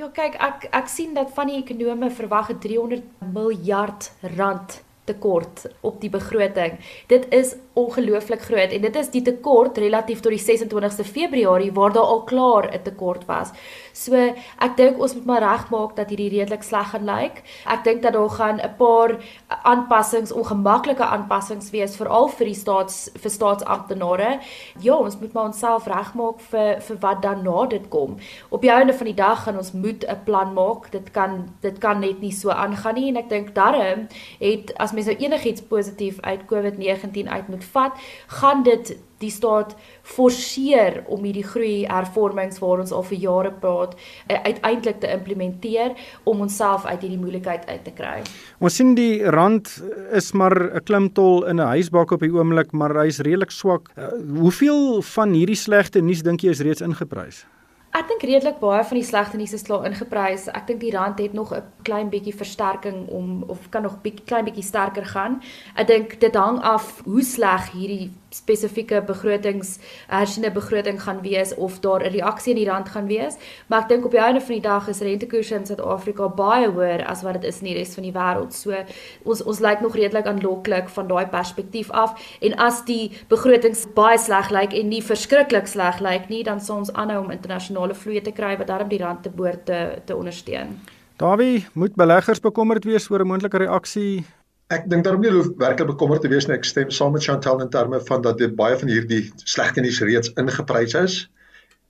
Ja, 0.00 0.06
kyk, 0.08 0.36
ek 0.40 0.62
ek 0.72 0.86
sien 0.88 1.10
dat 1.12 1.34
van 1.36 1.50
die 1.50 1.58
ekonome 1.58 2.08
verwag 2.16 2.48
'n 2.48 2.60
300 2.62 3.02
miljard 3.34 4.06
rand 4.38 4.78
tekort 5.10 5.66
op 5.80 6.00
die 6.00 6.12
begroting. 6.12 6.78
Dit 7.10 7.26
is 7.34 7.54
ongelooflik 7.78 8.42
groot 8.48 8.72
en 8.74 8.82
dit 8.82 8.96
is 8.96 9.10
die 9.12 9.22
tekort 9.26 9.78
relatief 9.78 10.20
tot 10.24 10.34
die 10.34 10.42
26ste 10.42 11.06
Februarie 11.06 11.72
waar 11.74 11.92
daar 11.94 12.10
al 12.14 12.24
klaar 12.24 12.70
'n 12.72 12.82
tekort 12.82 13.26
was. 13.26 13.52
So 13.92 14.14
ek 14.58 14.76
dink 14.76 15.00
ons 15.00 15.14
moet 15.14 15.26
maar 15.26 15.42
regmaak 15.42 15.96
dat 15.96 16.08
hierdie 16.08 16.30
redelik 16.30 16.62
sleg 16.62 16.90
gaan 16.90 17.04
lyk. 17.04 17.42
Ek 17.66 17.84
dink 17.84 18.02
dat 18.02 18.12
daar 18.12 18.30
gaan 18.30 18.60
'n 18.60 18.74
paar 18.78 19.18
aanpassings, 19.62 20.32
ongemaklike 20.32 21.04
aanpassings 21.04 21.70
wees 21.70 21.96
veral 21.96 22.28
vir 22.28 22.46
die 22.46 22.54
staats 22.54 23.10
vir 23.14 23.30
staatsamptenare. 23.30 24.40
Ja, 24.80 24.94
ons 24.94 25.18
moet 25.20 25.32
maar 25.32 25.44
onsself 25.44 25.86
regmaak 25.86 26.40
vir 26.40 26.80
vir 26.80 26.96
wat 27.00 27.22
dan 27.22 27.42
na 27.42 27.66
dit 27.66 27.88
kom. 27.88 28.16
Op 28.48 28.60
die 28.60 28.70
einde 28.70 28.92
van 28.92 29.06
die 29.06 29.14
dag 29.14 29.42
gaan 29.42 29.56
ons 29.56 29.72
moet 29.72 30.04
'n 30.08 30.24
plan 30.24 30.54
maak. 30.54 30.90
Dit 30.90 31.10
kan 31.10 31.48
dit 31.60 31.78
kan 31.78 32.00
net 32.00 32.20
nie 32.20 32.32
so 32.32 32.50
aangaan 32.50 32.94
nie 32.94 33.08
en 33.08 33.16
ek 33.16 33.28
dink 33.28 33.54
darm 33.54 34.08
het 34.38 34.72
as 34.78 34.92
mens 35.00 35.12
nou 35.12 35.30
enigiets 35.30 35.62
positief 35.68 36.20
uit 36.20 36.40
COVID-19 36.50 37.28
uit 37.28 37.48
moet 37.48 37.64
vat, 37.72 37.96
gaan 38.40 38.62
dit 38.62 38.96
die 39.20 39.30
staat 39.30 39.74
forceer 40.02 41.02
om 41.12 41.24
hierdie 41.24 41.44
groei 41.44 41.84
hervormings 41.84 42.60
waar 42.62 42.80
ons 42.80 42.92
al 42.96 43.04
vir 43.04 43.18
jare 43.20 43.50
praat 43.52 43.92
eh, 44.26 44.38
uiteindelik 44.46 45.02
te 45.02 45.10
implementeer 45.12 45.92
om 46.24 46.40
onsself 46.40 46.86
uit 46.88 47.04
hierdie 47.04 47.20
moeilikheid 47.20 47.66
uit 47.68 47.84
te 47.84 47.92
kry. 47.96 48.22
Ons 48.64 48.80
sien 48.80 48.94
die 48.96 49.20
rand 49.20 49.68
is 50.16 50.32
maar 50.32 50.56
'n 50.56 50.84
klimtol 50.84 51.44
in 51.44 51.60
'n 51.60 51.72
huisbak 51.76 52.12
op 52.12 52.20
die 52.20 52.32
oomblik, 52.32 52.72
maar 52.72 52.96
hy's 53.04 53.20
redelik 53.20 53.50
swak. 53.50 53.92
Uh, 53.96 54.08
hoeveel 54.40 55.02
van 55.02 55.32
hierdie 55.32 55.56
slegte 55.56 56.00
nuus 56.00 56.22
dink 56.22 56.40
jy 56.40 56.50
is 56.50 56.60
reeds 56.60 56.80
ingeprys? 56.80 57.44
Ek 57.90 58.06
dink 58.06 58.22
redelik 58.22 58.60
baie 58.60 58.84
van 58.86 58.98
die 59.00 59.06
slegte 59.06 59.38
nuus 59.38 59.50
is 59.56 59.64
klaar 59.66 59.82
ingeprys. 59.88 60.44
Ek 60.54 60.68
dink 60.68 60.78
die 60.78 60.92
rand 60.94 61.18
het 61.18 61.32
nog 61.34 61.50
'n 61.52 61.64
klein 61.82 62.08
bietjie 62.08 62.34
versterking 62.34 63.08
om 63.08 63.42
of 63.48 63.68
kan 63.70 63.82
nog 63.82 64.00
bietjie 64.02 64.24
klein 64.24 64.44
bietjie 64.44 64.62
sterker 64.62 65.06
gaan. 65.06 65.42
Ek 65.74 65.86
dink 65.86 66.20
dit 66.20 66.34
hang 66.34 66.62
af 66.62 67.02
hoe 67.04 67.22
sleg 67.22 67.72
hierdie 67.72 68.12
spesifieke 68.30 69.02
begrotings 69.06 69.78
hersiene 70.06 70.50
begroting 70.50 71.02
gaan 71.02 71.20
wees 71.22 71.54
of 71.54 71.80
daar 71.80 72.00
'n 72.04 72.12
reaksie 72.12 72.52
in 72.54 72.62
die 72.62 72.70
rand 72.70 72.88
gaan 72.88 73.06
wees. 73.06 73.36
Maar 73.66 73.82
ek 73.82 73.88
dink 73.88 74.04
op 74.04 74.10
die 74.10 74.20
einde 74.20 74.40
van 74.40 74.54
die 74.54 74.62
dag 74.62 74.88
is 74.88 75.00
rentekoerse 75.00 75.54
in 75.54 75.66
Suid-Afrika 75.66 76.28
baie 76.28 76.70
hoër 76.70 77.06
as 77.06 77.22
wat 77.22 77.32
dit 77.32 77.44
is 77.44 77.58
in 77.60 77.66
die 77.66 77.74
res 77.74 77.94
van 77.94 78.02
die 78.02 78.12
wêreld. 78.12 78.52
So 78.52 78.74
ons 79.22 79.42
ons 79.42 79.60
lyk 79.60 79.80
nog 79.80 79.94
redelik 79.94 80.26
aanloklik 80.26 80.88
van 80.88 81.08
daai 81.08 81.26
perspektief 81.26 81.90
af 81.90 82.38
en 82.40 82.56
as 82.56 82.84
die 82.84 83.10
begrotings 83.28 83.86
baie 83.94 84.18
sleg 84.18 84.50
lyk 84.50 84.72
en 84.72 84.88
nie 84.88 85.02
verskriklik 85.02 85.66
sleg 85.66 86.00
lyk 86.00 86.28
nie, 86.28 86.44
dan 86.44 86.60
sal 86.60 86.76
ons 86.76 86.92
aanhou 86.92 87.24
om 87.24 87.30
internasionale 87.80 87.94
vloeye 87.94 88.22
te 88.22 88.32
kry 88.32 88.56
wat 88.58 88.66
daarom 88.66 88.88
die 88.88 88.98
rand 88.98 89.22
te 89.22 89.30
boord 89.30 89.64
te, 89.66 90.02
te 90.04 90.16
ondersteun. 90.16 90.78
Dawie, 91.16 91.66
moet 91.74 91.94
beleggers 91.94 92.40
bekommerd 92.40 92.84
wees 92.84 93.10
oor 93.10 93.20
'n 93.20 93.28
moontlike 93.28 93.58
reaksie 93.58 94.24
Ek 94.70 94.84
dink 94.86 95.02
daarom 95.02 95.20
nie 95.20 95.30
hoef 95.30 95.48
werklik 95.58 95.88
bekommerd 95.88 96.22
te 96.22 96.28
wees 96.28 96.46
nie. 96.46 96.54
Ek 96.54 96.64
stem 96.64 96.90
saam 96.90 97.12
met 97.12 97.24
Chantal 97.24 97.60
in 97.60 97.70
terme 97.70 98.00
van 98.06 98.22
dat 98.22 98.38
dit 98.38 98.54
baie 98.54 98.76
van 98.78 98.88
hierdie 98.88 99.32
slegte 99.44 99.80
nuus 99.80 100.00
reeds 100.00 100.30
ingeprys 100.38 100.94
is 100.94 101.28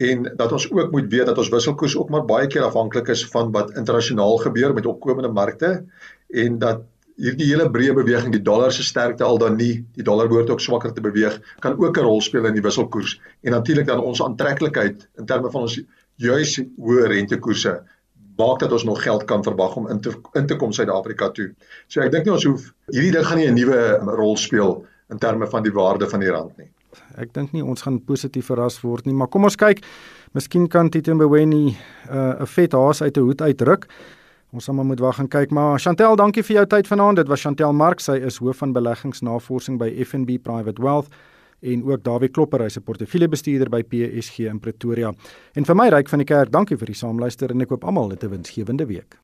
en 0.00 0.22
dat 0.37 0.53
ons 0.53 0.64
ook 0.72 0.90
moet 0.90 1.11
weet 1.12 1.26
dat 1.26 1.38
ons 1.38 1.50
wisselkoers 1.53 1.96
ook 1.96 2.09
maar 2.09 2.24
baie 2.24 2.46
keer 2.46 2.64
afhanklik 2.64 3.09
is 3.09 3.26
van 3.35 3.53
wat 3.53 3.76
internasionaal 3.76 4.38
gebeur 4.40 4.72
met 4.72 4.87
opkomende 4.87 5.29
markte 5.29 5.85
en 6.33 6.59
dat 6.59 6.81
hierdie 7.21 7.51
hele 7.51 7.69
breë 7.71 7.95
beweging 7.95 8.33
die 8.33 8.43
dollar 8.43 8.73
se 8.73 8.83
sterkte 8.87 9.25
al 9.25 9.39
dan 9.39 9.57
nie 9.61 9.85
die 9.97 10.07
dollar 10.07 10.29
behoort 10.29 10.51
ook 10.51 10.61
swakker 10.65 10.93
te 10.97 11.05
beweeg 11.05 11.41
kan 11.61 11.77
ook 11.77 11.99
'n 11.99 12.07
rol 12.09 12.21
speel 12.21 12.47
in 12.47 12.55
die 12.55 12.65
wisselkoers 12.65 13.21
en 13.43 13.53
natuurlik 13.53 13.87
dan 13.87 14.01
ons 14.01 14.23
aantreklikheid 14.23 15.09
in 15.19 15.27
terme 15.27 15.51
van 15.51 15.63
ons 15.63 15.81
juis 16.17 16.61
hoë 16.79 17.09
rentekoerse 17.09 17.81
maak 18.41 18.61
dat 18.61 18.73
ons 18.73 18.85
nog 18.85 19.03
geld 19.03 19.25
kan 19.25 19.43
verwag 19.45 19.77
om 19.77 19.89
in 19.89 20.01
te 20.01 20.13
in 20.33 20.47
te 20.47 20.57
kom 20.57 20.73
Suid-Afrika 20.73 21.31
toe. 21.37 21.51
So 21.89 22.01
ek 22.01 22.13
dink 22.13 22.25
nie 22.25 22.35
ons 22.35 22.47
hoef 22.49 22.71
hierdie 22.93 23.13
ding 23.13 23.27
gaan 23.27 23.39
nie 23.39 23.49
'n 23.49 23.55
nuwe 23.55 23.81
rol 24.17 24.37
speel 24.37 24.85
in 25.11 25.19
terme 25.19 25.47
van 25.47 25.63
die 25.63 25.73
waarde 25.73 26.09
van 26.09 26.21
die 26.21 26.31
rand 26.31 26.57
nie. 26.59 26.71
Ek 27.17 27.33
dink 27.35 27.53
nie 27.53 27.65
ons 27.65 27.83
gaan 27.83 28.01
positief 28.01 28.47
verras 28.47 28.81
word 28.83 29.07
nie, 29.07 29.15
maar 29.15 29.29
kom 29.29 29.45
ons 29.45 29.57
kyk. 29.57 29.85
Miskien 30.33 30.69
kan 30.69 30.91
Tito 30.91 31.15
Mboweni 31.15 31.77
uh, 32.11 32.41
'n 32.41 32.47
vet 32.47 32.73
haas 32.73 33.03
uit 33.03 33.17
'n 33.17 33.21
hoed 33.21 33.41
uitruk. 33.41 33.87
Ons 34.51 34.65
sal 34.67 34.75
maar 34.75 34.87
moet 34.89 34.99
wag 34.99 35.19
en 35.23 35.29
kyk, 35.31 35.53
maar 35.55 35.79
Chantel, 35.79 36.17
dankie 36.19 36.43
vir 36.43 36.57
jou 36.57 36.65
tyd 36.73 36.89
vanaand. 36.91 37.21
Dit 37.21 37.29
was 37.31 37.45
Chantel 37.45 37.75
Mark, 37.77 38.01
sy 38.03 38.17
is 38.19 38.41
hoof 38.43 38.65
van 38.65 38.73
beleggingsnavorsing 38.75 39.79
by 39.79 39.93
FNB 40.03 40.41
Private 40.43 40.83
Wealth 40.83 41.15
en 41.61 41.85
ook 41.87 42.03
Dawie 42.03 42.33
Klopper, 42.35 42.65
hy's 42.67 42.77
'n 42.77 42.83
portefeuljebestuurder 42.83 43.71
by 43.71 43.83
PSG 43.83 44.51
in 44.51 44.59
Pretoria. 44.59 45.13
En 45.55 45.65
vir 45.65 45.77
my 45.77 45.89
ryk 45.89 46.09
van 46.09 46.19
die 46.19 46.27
kerk, 46.27 46.51
dankie 46.51 46.77
vir 46.77 46.87
die 46.87 46.95
saamluister 46.95 47.51
en 47.51 47.61
ek 47.61 47.69
hoop 47.69 47.85
almal 47.85 48.11
het 48.11 48.25
'n 48.25 48.31
winsgewende 48.31 48.87
week. 48.87 49.21